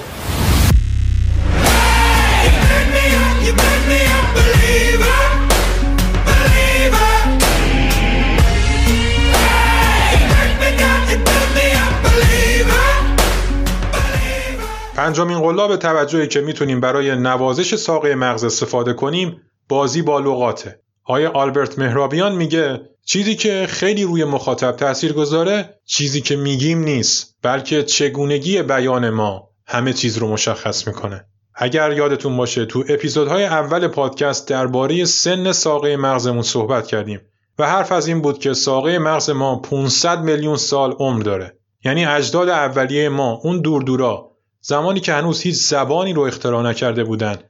پنجمین 15.01 15.39
قلاب 15.39 15.75
توجهی 15.75 16.27
که 16.27 16.41
می‌تونیم 16.41 16.79
برای 16.79 17.15
نوازش 17.15 17.75
ساقه 17.75 18.15
مغز 18.15 18.43
استفاده 18.43 18.93
کنیم 18.93 19.41
بازی 19.69 20.01
با 20.01 20.19
لغاته. 20.19 20.79
آیا 21.05 21.31
آلبرت 21.31 21.79
مهرابیان 21.79 22.35
میگه 22.35 22.81
چیزی 23.05 23.35
که 23.35 23.67
خیلی 23.69 24.03
روی 24.03 24.23
مخاطب 24.23 24.71
تاثیر 24.71 25.13
گذاره 25.13 25.79
چیزی 25.85 26.21
که 26.21 26.35
میگیم 26.35 26.79
نیست 26.79 27.35
بلکه 27.41 27.83
چگونگی 27.83 28.61
بیان 28.61 29.09
ما 29.09 29.49
همه 29.65 29.93
چیز 29.93 30.17
رو 30.17 30.27
مشخص 30.27 30.87
می‌کنه. 30.87 31.25
اگر 31.55 31.93
یادتون 31.93 32.37
باشه 32.37 32.65
تو 32.65 32.83
اپیزودهای 32.89 33.45
اول 33.45 33.87
پادکست 33.87 34.47
درباره 34.47 35.05
سن 35.05 35.51
ساقه 35.51 35.97
مغزمون 35.97 36.41
صحبت 36.41 36.87
کردیم 36.87 37.19
و 37.59 37.67
حرف 37.67 37.91
از 37.91 38.07
این 38.07 38.21
بود 38.21 38.39
که 38.39 38.53
ساقه 38.53 38.99
مغز 38.99 39.29
ما 39.29 39.59
500 39.59 40.23
میلیون 40.23 40.57
سال 40.57 40.91
عمر 40.91 41.23
داره. 41.23 41.57
یعنی 41.85 42.05
اجداد 42.05 42.49
اولیه 42.49 43.09
ما 43.09 43.39
اون 43.43 43.61
دور 43.61 43.81
دورا 43.81 44.30
زمانی 44.61 44.99
که 44.99 45.13
هنوز 45.13 45.41
هیچ 45.41 45.55
زبانی 45.55 46.13
رو 46.13 46.21
اختراع 46.21 46.63
نکرده 46.63 47.03
بودند 47.03 47.43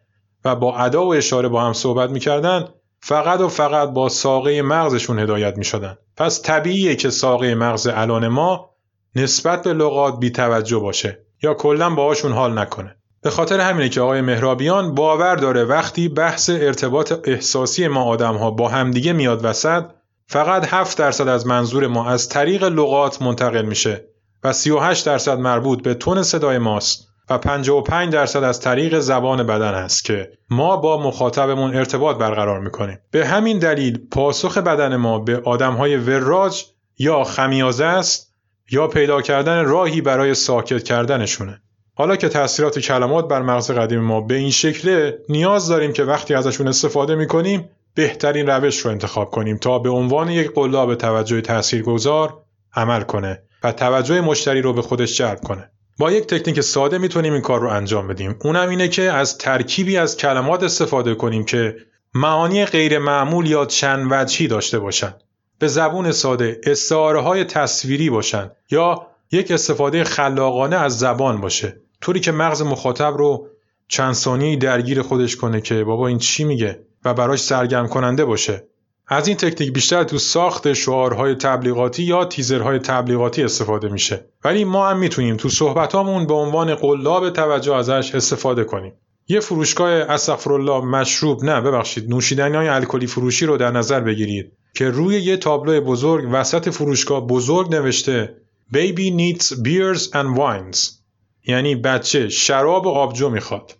و 0.45 0.55
با 0.55 0.78
ادا 0.78 1.05
و 1.05 1.14
اشاره 1.14 1.47
با 1.47 1.62
هم 1.62 1.74
صحبت 1.74 2.09
می‌کردند 2.09 2.74
فقط 2.99 3.39
و 3.39 3.47
فقط 3.47 3.89
با 3.89 4.09
ساقه 4.09 4.62
مغزشون 4.62 5.20
هدایت 5.20 5.57
می 5.57 5.64
شدن. 5.64 5.97
پس 6.18 6.41
طبیعیه 6.41 6.95
که 6.95 7.09
ساقه 7.09 7.55
مغز 7.55 7.88
الان 7.88 8.28
ما 8.28 8.70
نسبت 9.16 9.64
به 9.64 9.74
لغات 9.74 10.20
بی 10.20 10.30
توجه 10.30 10.78
باشه 10.78 11.26
یا 11.43 11.53
کلا 11.53 11.89
باهاشون 11.89 12.32
حال 12.32 12.59
نکنه. 12.59 12.95
به 13.24 13.30
خاطر 13.30 13.59
همینه 13.59 13.89
که 13.89 14.01
آقای 14.01 14.22
مهرابیان 14.22 14.95
باور 14.95 15.36
داره 15.36 15.64
وقتی 15.64 16.09
بحث 16.09 16.49
ارتباط 16.49 17.14
احساسی 17.24 17.88
ما 17.88 18.03
آدم 18.03 18.36
ها 18.36 18.51
با 18.51 18.70
همدیگه 18.70 19.14
میاد 19.14 19.45
وسط 19.45 19.84
فقط 20.28 20.74
7 20.74 20.97
درصد 20.97 21.28
از 21.28 21.47
منظور 21.47 21.88
ما 21.88 22.09
از 22.09 22.30
طریق 22.30 22.64
لغات 22.64 23.22
منتقل 23.22 23.66
میشه 23.66 24.11
و 24.43 24.53
38 24.53 25.05
درصد 25.05 25.39
مربوط 25.39 25.83
به 25.83 25.93
تون 25.93 26.23
صدای 26.23 26.57
ماست 26.57 27.07
و 27.29 27.37
55 27.37 28.13
درصد 28.13 28.43
از 28.43 28.59
طریق 28.59 28.99
زبان 28.99 29.43
بدن 29.43 29.73
است 29.73 30.05
که 30.05 30.31
ما 30.49 30.77
با 30.77 31.03
مخاطبمون 31.03 31.75
ارتباط 31.75 32.17
برقرار 32.17 32.59
می‌کنیم. 32.59 32.99
به 33.11 33.25
همین 33.25 33.59
دلیل 33.59 33.99
پاسخ 34.11 34.57
بدن 34.57 34.95
ما 34.95 35.19
به 35.19 35.41
آدمهای 35.45 35.97
وراج 35.97 36.65
یا 36.97 37.23
خمیازه 37.23 37.85
است 37.85 38.35
یا 38.71 38.87
پیدا 38.87 39.21
کردن 39.21 39.65
راهی 39.65 40.01
برای 40.01 40.33
ساکت 40.33 40.83
کردنشونه. 40.83 41.61
حالا 41.93 42.15
که 42.15 42.29
تاثیرات 42.29 42.79
کلمات 42.79 43.27
بر 43.27 43.41
مغز 43.41 43.71
قدیم 43.71 43.99
ما 43.99 44.21
به 44.21 44.35
این 44.35 44.51
شکله 44.51 45.19
نیاز 45.29 45.67
داریم 45.67 45.93
که 45.93 46.03
وقتی 46.03 46.33
ازشون 46.33 46.67
استفاده 46.67 47.15
می‌کنیم 47.15 47.69
بهترین 47.95 48.47
روش 48.47 48.77
رو 48.79 48.91
انتخاب 48.91 49.31
کنیم 49.31 49.57
تا 49.57 49.79
به 49.79 49.89
عنوان 49.89 50.29
یک 50.29 50.51
قلاب 50.55 50.95
توجه 50.95 51.41
تاثیرگذار 51.41 52.41
عمل 52.75 53.01
کنه. 53.01 53.43
و 53.64 53.72
توجه 53.72 54.22
مشتری 54.22 54.62
رو 54.62 54.74
به 54.74 54.82
خودش 54.82 55.18
جلب 55.18 55.41
کنه. 55.41 55.72
با 55.99 56.12
یک 56.12 56.28
تکنیک 56.28 56.62
ساده 56.62 56.97
می‌تونیم 56.97 57.34
این 57.34 57.41
کار 57.41 57.59
رو 57.59 57.68
انجام 57.68 58.07
بدیم. 58.07 58.36
اونم 58.43 58.70
اینه 58.70 58.88
که 58.88 59.01
از 59.01 59.38
ترکیبی 59.38 59.97
از 59.97 60.18
کلمات 60.18 60.64
استفاده 60.64 61.16
کنیم 61.16 61.45
که 61.45 61.76
معانی 62.14 62.66
غیر 62.66 62.99
معمول 62.99 63.47
یا 63.47 63.66
چند 63.66 64.07
وجهی 64.12 64.47
داشته 64.47 64.80
باشن. 64.80 65.14
به 65.59 65.68
زبون 65.68 66.12
ساده 66.12 66.62
استعاره 66.64 67.22
های 67.22 67.43
تصویری 67.43 68.09
باشن 68.09 68.51
یا 68.72 69.07
یک 69.32 69.51
استفاده 69.51 70.03
خلاقانه 70.03 70.76
از 70.76 70.99
زبان 70.99 71.41
باشه 71.41 71.82
طوری 72.01 72.20
که 72.20 72.32
مغز 72.32 72.62
مخاطب 72.62 73.18
رو 73.18 73.47
چند 73.88 74.14
ثانیه 74.14 74.55
درگیر 74.55 75.01
خودش 75.01 75.36
کنه 75.36 75.62
که 75.62 75.84
بابا 75.84 76.07
این 76.07 76.18
چی 76.18 76.43
میگه 76.43 76.80
و 77.05 77.14
براش 77.14 77.39
سرگرم 77.39 77.88
کننده 77.88 78.26
باشه 78.26 78.68
از 79.08 79.28
این 79.28 79.38
تکنیک 79.38 79.74
بیشتر 79.74 80.04
تو 80.04 80.18
ساخت 80.18 80.74
شعارهای 80.74 81.36
تبلیغاتی 81.36 82.04
یا 82.04 82.26
تیزرهای 82.26 82.80
تبلیغاتی 82.80 83.43
استفاده 83.43 83.89
میشه. 83.89 84.26
ولی 84.43 84.64
ما 84.64 84.89
هم 84.89 84.99
می‌تونیم 84.99 85.38
تو 85.38 85.49
صحبتامون 85.49 86.28
به 86.28 86.34
عنوان 86.34 86.76
قلاب 86.76 87.30
توجه 87.30 87.76
ازش 87.76 88.16
استفاده 88.16 88.64
کنیم. 88.64 88.93
یه 89.28 89.39
فروشگاه 89.39 89.91
استغفرالله 89.91 90.86
مشروب 90.86 91.43
نه 91.43 91.62
ببخشید 91.62 92.10
نوشیدنی 92.10 92.58
های 92.58 92.68
الکلی 92.68 93.08
فروشی 93.08 93.45
رو 93.45 93.58
در 93.58 93.72
نظر 93.72 93.99
بگیرید 93.99 94.52
که 94.76 94.89
روی 94.89 95.22
یه 95.22 95.38
تابلو 95.38 95.82
بزرگ 95.82 96.30
وسط 96.32 96.70
فروشگاه 96.70 97.28
بزرگ 97.28 97.76
نوشته 97.76 98.38
Baby 98.74 99.10
needs 99.12 99.47
beers 99.66 100.12
and 100.14 100.38
wines. 100.38 101.02
یعنی 101.47 101.76
بچه 101.76 102.30
شراب 102.30 102.86
و 102.86 102.89
آبجو 102.89 103.30
می‌خواد. 103.30 103.78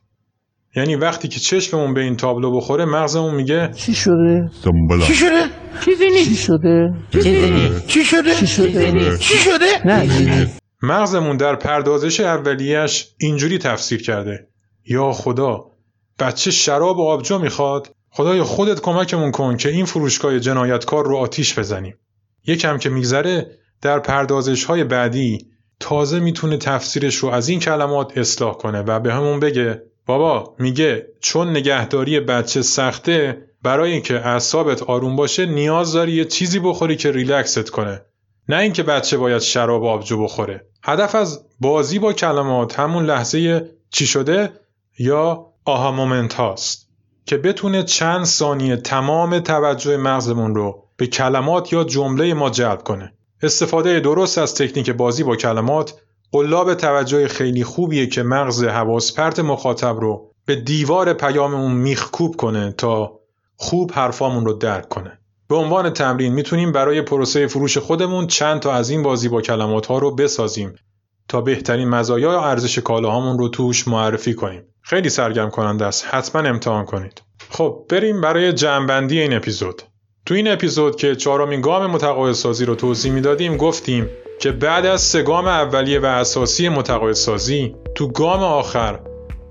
یعنی 0.76 0.96
وقتی 0.96 1.28
که 1.28 1.40
چشممون 1.40 1.94
به 1.94 2.02
این 2.02 2.16
تابلو 2.16 2.58
بخوره 2.58 2.86
مغزمون 2.86 3.36
میگه 3.36 3.72
چی 3.76 3.94
شده؟ 3.94 4.50
دنبالا 4.64 5.06
چی 5.06 5.14
شده؟ 5.14 5.50
چی 5.86 5.96
شده؟ 6.36 6.94
چی 7.88 8.04
شده؟ 8.04 8.36
چی 8.36 8.48
شده؟ 8.48 9.18
چی 9.18 9.38
شده؟ 9.38 9.88
نه 9.88 10.48
مغزمون 10.84 11.38
در 11.38 11.56
پردازش 11.56 12.20
اولیش 12.20 13.08
اینجوری 13.20 13.58
تفسیر 13.58 14.02
کرده 14.02 14.48
یا 14.86 15.12
خدا 15.12 15.66
بچه 16.20 16.52
شراب 16.52 16.98
و 16.98 17.10
آبجو 17.10 17.40
می‌خواد 17.40 17.96
خدای 18.10 18.44
خودت 18.44 18.82
کمکمون 18.82 19.32
کن 19.32 19.58
که 19.58 19.70
این 19.70 19.86
فروشگاه 19.86 20.40
جنایتکار 20.40 21.06
رو 21.06 21.18
آتیش 21.18 21.60
بزنیم 21.60 21.96
یکم 22.48 22.78
که 22.78 22.90
میگذره 22.90 23.58
در 23.82 24.00
پردازش 24.00 24.64
های 24.64 24.84
بعدی 24.84 25.38
تازه 25.80 26.20
می‌تونه 26.20 26.58
تفسیرش 26.58 27.16
رو 27.16 27.30
از 27.30 27.50
این 27.50 27.60
کلمات 27.60 28.18
اصلاح 28.18 28.54
کنه 28.54 28.82
و 28.82 29.00
بهمون 29.00 29.40
بگه 29.40 29.82
بابا 30.06 30.56
میگه 30.60 31.08
چون 31.20 31.50
نگهداری 31.50 32.20
بچه 32.20 32.62
سخته 32.62 33.48
برای 33.64 33.92
اینکه 33.92 34.16
اعصابت 34.28 34.84
آروم 34.84 35.16
باشه 35.16 35.46
نیاز 35.46 35.94
داری 35.94 36.12
یه 36.12 36.26
چیزی 36.26 36.60
بخوری 36.60 36.96
که 36.96 37.12
ریلکست 37.12 37.70
کنه. 37.70 38.02
نه 38.50 38.58
اینکه 38.58 38.84
بچه 38.84 39.18
باید 39.18 39.42
شراب 39.42 39.84
آبجو 39.86 40.24
بخوره. 40.24 40.66
هدف 40.84 41.16
از 41.16 41.46
بازی 41.60 42.00
با 42.00 42.14
کلمات 42.14 42.80
همون 42.80 43.06
لحظه 43.06 43.70
چی 43.90 44.08
شده؟ 44.08 44.50
یا 45.00 45.46
aha 45.66 45.92
moment 45.92 46.34
هاست. 46.34 46.88
که 47.26 47.38
بتونه 47.38 47.84
چند 47.84 48.26
ثانیه 48.26 48.78
تمام 48.78 49.40
توجه 49.40 49.98
مغزمون 49.98 50.56
رو 50.56 50.84
به 50.98 51.08
کلمات 51.08 51.74
یا 51.74 51.84
جمله 51.84 52.34
ما 52.34 52.50
جلب 52.50 52.84
کنه. 52.84 53.14
استفاده 53.42 54.00
درست 54.00 54.38
از 54.38 54.56
تکنیک 54.56 54.90
بازی 54.90 55.24
با 55.24 55.36
کلمات 55.36 55.94
قلاب 56.32 56.74
توجه 56.74 57.28
خیلی 57.28 57.64
خوبیه 57.64 58.08
که 58.08 58.24
مغز 58.24 58.64
حواس 58.64 59.14
پرت 59.14 59.40
مخاطب 59.40 60.00
رو 60.00 60.32
به 60.46 60.56
دیوار 60.56 61.14
پیاممون 61.14 61.72
میخکوب 61.72 62.36
کنه 62.36 62.72
تا 62.72 63.20
خوب 63.56 63.92
حرفامون 63.92 64.46
رو 64.46 64.54
درک 64.54 64.90
کنه. 64.90 65.20
به 65.48 65.56
عنوان 65.56 65.90
تمرین 65.90 66.34
می‌تونیم 66.34 66.72
برای 66.72 67.02
پروسه 67.02 67.48
فروش 67.48 67.78
خودمون 67.78 68.28
چند 68.28 68.60
تا 68.60 68.74
از 68.74 68.90
این 68.90 69.04
بازی 69.04 69.30
با 69.30 69.42
کلمات 69.42 69.86
ها 69.86 69.98
رو 69.98 70.16
بسازیم 70.16 70.76
تا 71.28 71.42
بهترین 71.42 71.90
مزایا 71.90 72.30
و 72.30 72.34
ارزش 72.34 72.80
کالاهامون 72.80 73.38
رو 73.38 73.50
توش 73.50 73.88
معرفی 73.88 74.34
کنیم. 74.34 74.64
خیلی 74.82 75.10
سرگرم 75.10 75.50
کننده 75.50 75.86
است. 75.86 76.06
حتما 76.10 76.42
امتحان 76.42 76.86
کنید. 76.86 77.22
خب 77.50 77.86
بریم 77.90 78.22
برای 78.22 78.54
جمعبندی 78.54 79.20
این 79.20 79.34
اپیزود. 79.34 79.82
تو 80.26 80.34
این 80.34 80.48
اپیزود 80.48 80.96
که 80.96 81.16
چهارمین 81.16 81.62
گام 81.62 81.92
متقاعد 81.92 82.34
سازی 82.34 82.66
رو 82.66 82.76
توضیح 82.76 83.12
می‌دادیم 83.12 83.58
گفتیم 83.58 84.10
که 84.42 84.52
بعد 84.52 84.86
از 84.86 85.02
سه 85.02 85.22
گام 85.22 85.48
اولیه 85.48 86.00
و 86.00 86.06
اساسی 86.06 86.70
متقاعد 86.70 87.14
سازی 87.14 87.76
تو 87.96 88.08
گام 88.08 88.44
آخر 88.44 89.00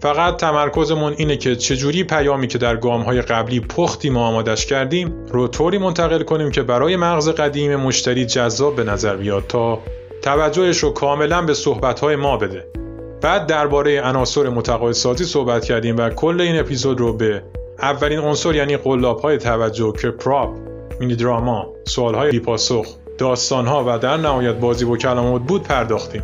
فقط 0.01 0.37
تمرکزمون 0.37 1.15
اینه 1.19 1.37
که 1.37 1.57
چجوری 1.57 2.05
پیامی 2.05 2.47
که 2.47 2.59
در 2.59 2.77
گام 2.77 3.01
های 3.01 3.23
قبلی 3.23 3.61
پختیم 3.61 4.17
و 4.17 4.21
آمادش 4.21 4.67
کردیم 4.67 5.27
رو 5.29 5.49
طوری 5.49 5.79
منتقل 5.79 6.23
کنیم 6.23 6.51
که 6.51 6.63
برای 6.63 6.97
مغز 6.97 7.29
قدیم 7.29 7.77
مشتری 7.77 8.27
جذاب 8.27 8.77
به 8.77 8.85
نظر 8.85 9.17
بیاد 9.17 9.47
تا 9.47 9.79
توجهش 10.23 10.79
رو 10.79 10.91
کاملا 10.91 11.43
به 11.43 11.55
صحبت 11.55 12.01
های 12.01 12.17
ما 12.17 12.37
بده. 12.37 12.67
بعد 13.23 13.47
درباره 13.47 14.01
عناصر 14.01 14.49
متقاعد 14.49 14.93
سازی 14.93 15.25
صحبت 15.25 15.65
کردیم 15.65 15.97
و 15.97 16.11
کل 16.11 16.41
این 16.41 16.61
اپیزود 16.61 17.01
رو 17.01 17.13
به 17.13 17.43
اولین 17.79 18.19
عنصر 18.19 18.55
یعنی 18.55 18.77
قلاب 18.77 19.21
های 19.21 19.39
توجه 19.39 19.93
که 20.03 20.11
پراپ 20.11 20.57
مینی 21.01 21.17
دراما 21.17 21.67
سوال 21.87 22.15
های 22.15 22.31
بیپاسخ 22.31 22.87
داستان 23.21 23.67
ها 23.67 23.85
و 23.87 23.99
در 23.99 24.17
نهایت 24.17 24.55
بازی 24.55 24.85
و 24.85 24.97
کلمات 24.97 25.43
بود 25.43 25.63
پرداختیم. 25.63 26.23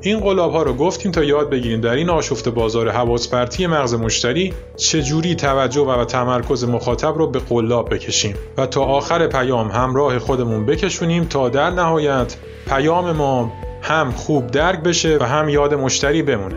این 0.00 0.20
قلاب 0.20 0.52
ها 0.52 0.62
رو 0.62 0.74
گفتیم 0.74 1.12
تا 1.12 1.24
یاد 1.24 1.50
بگیریم 1.50 1.80
در 1.80 1.94
این 1.94 2.10
آشفت 2.10 2.48
بازار 2.48 2.90
حواس 2.90 3.28
پرتی 3.28 3.66
مغز 3.66 3.94
مشتری 3.94 4.54
چجوری 4.76 5.34
توجه 5.34 5.80
و 5.80 6.04
تمرکز 6.04 6.64
مخاطب 6.64 7.18
رو 7.18 7.26
به 7.26 7.38
قلاب 7.38 7.94
بکشیم 7.94 8.34
و 8.56 8.66
تا 8.66 8.84
آخر 8.84 9.26
پیام 9.26 9.70
همراه 9.70 10.18
خودمون 10.18 10.66
بکشونیم 10.66 11.24
تا 11.24 11.48
در 11.48 11.70
نهایت 11.70 12.36
پیام 12.68 13.12
ما 13.12 13.52
هم 13.82 14.10
خوب 14.10 14.46
درک 14.46 14.82
بشه 14.82 15.18
و 15.20 15.24
هم 15.24 15.48
یاد 15.48 15.74
مشتری 15.74 16.22
بمونه. 16.22 16.56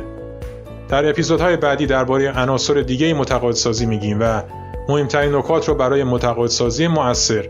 در 0.90 1.10
اپیزودهای 1.10 1.58
بعدی 1.58 1.86
درباره 1.86 2.32
عناصر 2.32 2.74
دیگه 2.74 3.14
متقاعدسازی 3.14 3.86
میگیم 3.86 4.18
و 4.22 4.42
مهمترین 4.90 5.36
نکات 5.36 5.68
رو 5.68 5.76
برای 5.76 6.04
متقاعدسازی 6.04 6.88
مؤثر 6.88 7.46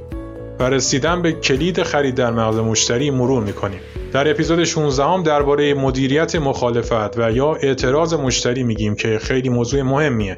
و 0.60 0.64
رسیدن 0.64 1.22
به 1.22 1.32
کلید 1.32 1.84
خرید 1.84 2.16
در 2.16 2.32
مغز 2.32 2.58
مشتری 2.58 3.12
مرور 3.12 3.44
می‌کنیم. 3.44 3.80
در 4.14 4.32
اپیزود 4.32 4.64
16 4.64 5.04
هم 5.04 5.24
درباره 5.24 5.74
مدیریت 5.74 6.36
مخالفت 6.36 7.18
و 7.20 7.32
یا 7.32 7.56
اعتراض 7.56 8.14
مشتری 8.14 8.64
میگیم 8.64 8.96
که 8.96 9.20
خیلی 9.22 9.50
موضوع 9.50 9.82
مهمیه. 9.82 10.38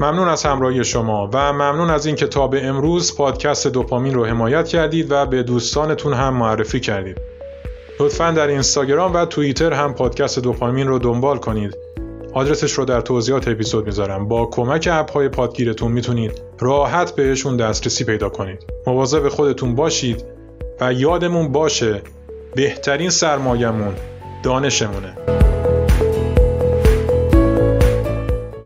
ممنون 0.00 0.28
از 0.28 0.42
همراهی 0.42 0.84
شما 0.84 1.30
و 1.32 1.52
ممنون 1.52 1.90
از 1.90 2.06
اینکه 2.06 2.26
تا 2.26 2.46
به 2.46 2.66
امروز 2.66 3.16
پادکست 3.16 3.66
دوپامین 3.66 4.14
رو 4.14 4.24
حمایت 4.24 4.68
کردید 4.68 5.06
و 5.12 5.26
به 5.26 5.42
دوستانتون 5.42 6.12
هم 6.12 6.34
معرفی 6.34 6.80
کردید. 6.80 7.20
لطفا 8.00 8.30
در 8.30 8.46
اینستاگرام 8.46 9.14
و 9.14 9.24
توییتر 9.24 9.72
هم 9.72 9.94
پادکست 9.94 10.38
دوپامین 10.38 10.88
رو 10.88 10.98
دنبال 10.98 11.38
کنید 11.38 11.76
آدرسش 12.38 12.72
رو 12.72 12.84
در 12.84 13.00
توضیحات 13.00 13.48
اپیزود 13.48 13.86
می‌ذارم. 13.86 14.28
با 14.28 14.46
کمک 14.46 14.88
اپ 14.92 15.12
های 15.12 15.28
پادگیرتون 15.28 15.92
می‌تونید 15.92 16.42
راحت 16.58 17.14
بهشون 17.14 17.56
دسترسی 17.56 18.04
پیدا 18.04 18.28
کنید. 18.28 18.64
مواظب 18.86 19.28
خودتون 19.28 19.74
باشید 19.74 20.24
و 20.80 20.92
یادمون 20.92 21.52
باشه 21.52 22.02
بهترین 22.54 23.10
سرمایهمون 23.10 23.94
دانشمونه. 24.42 25.16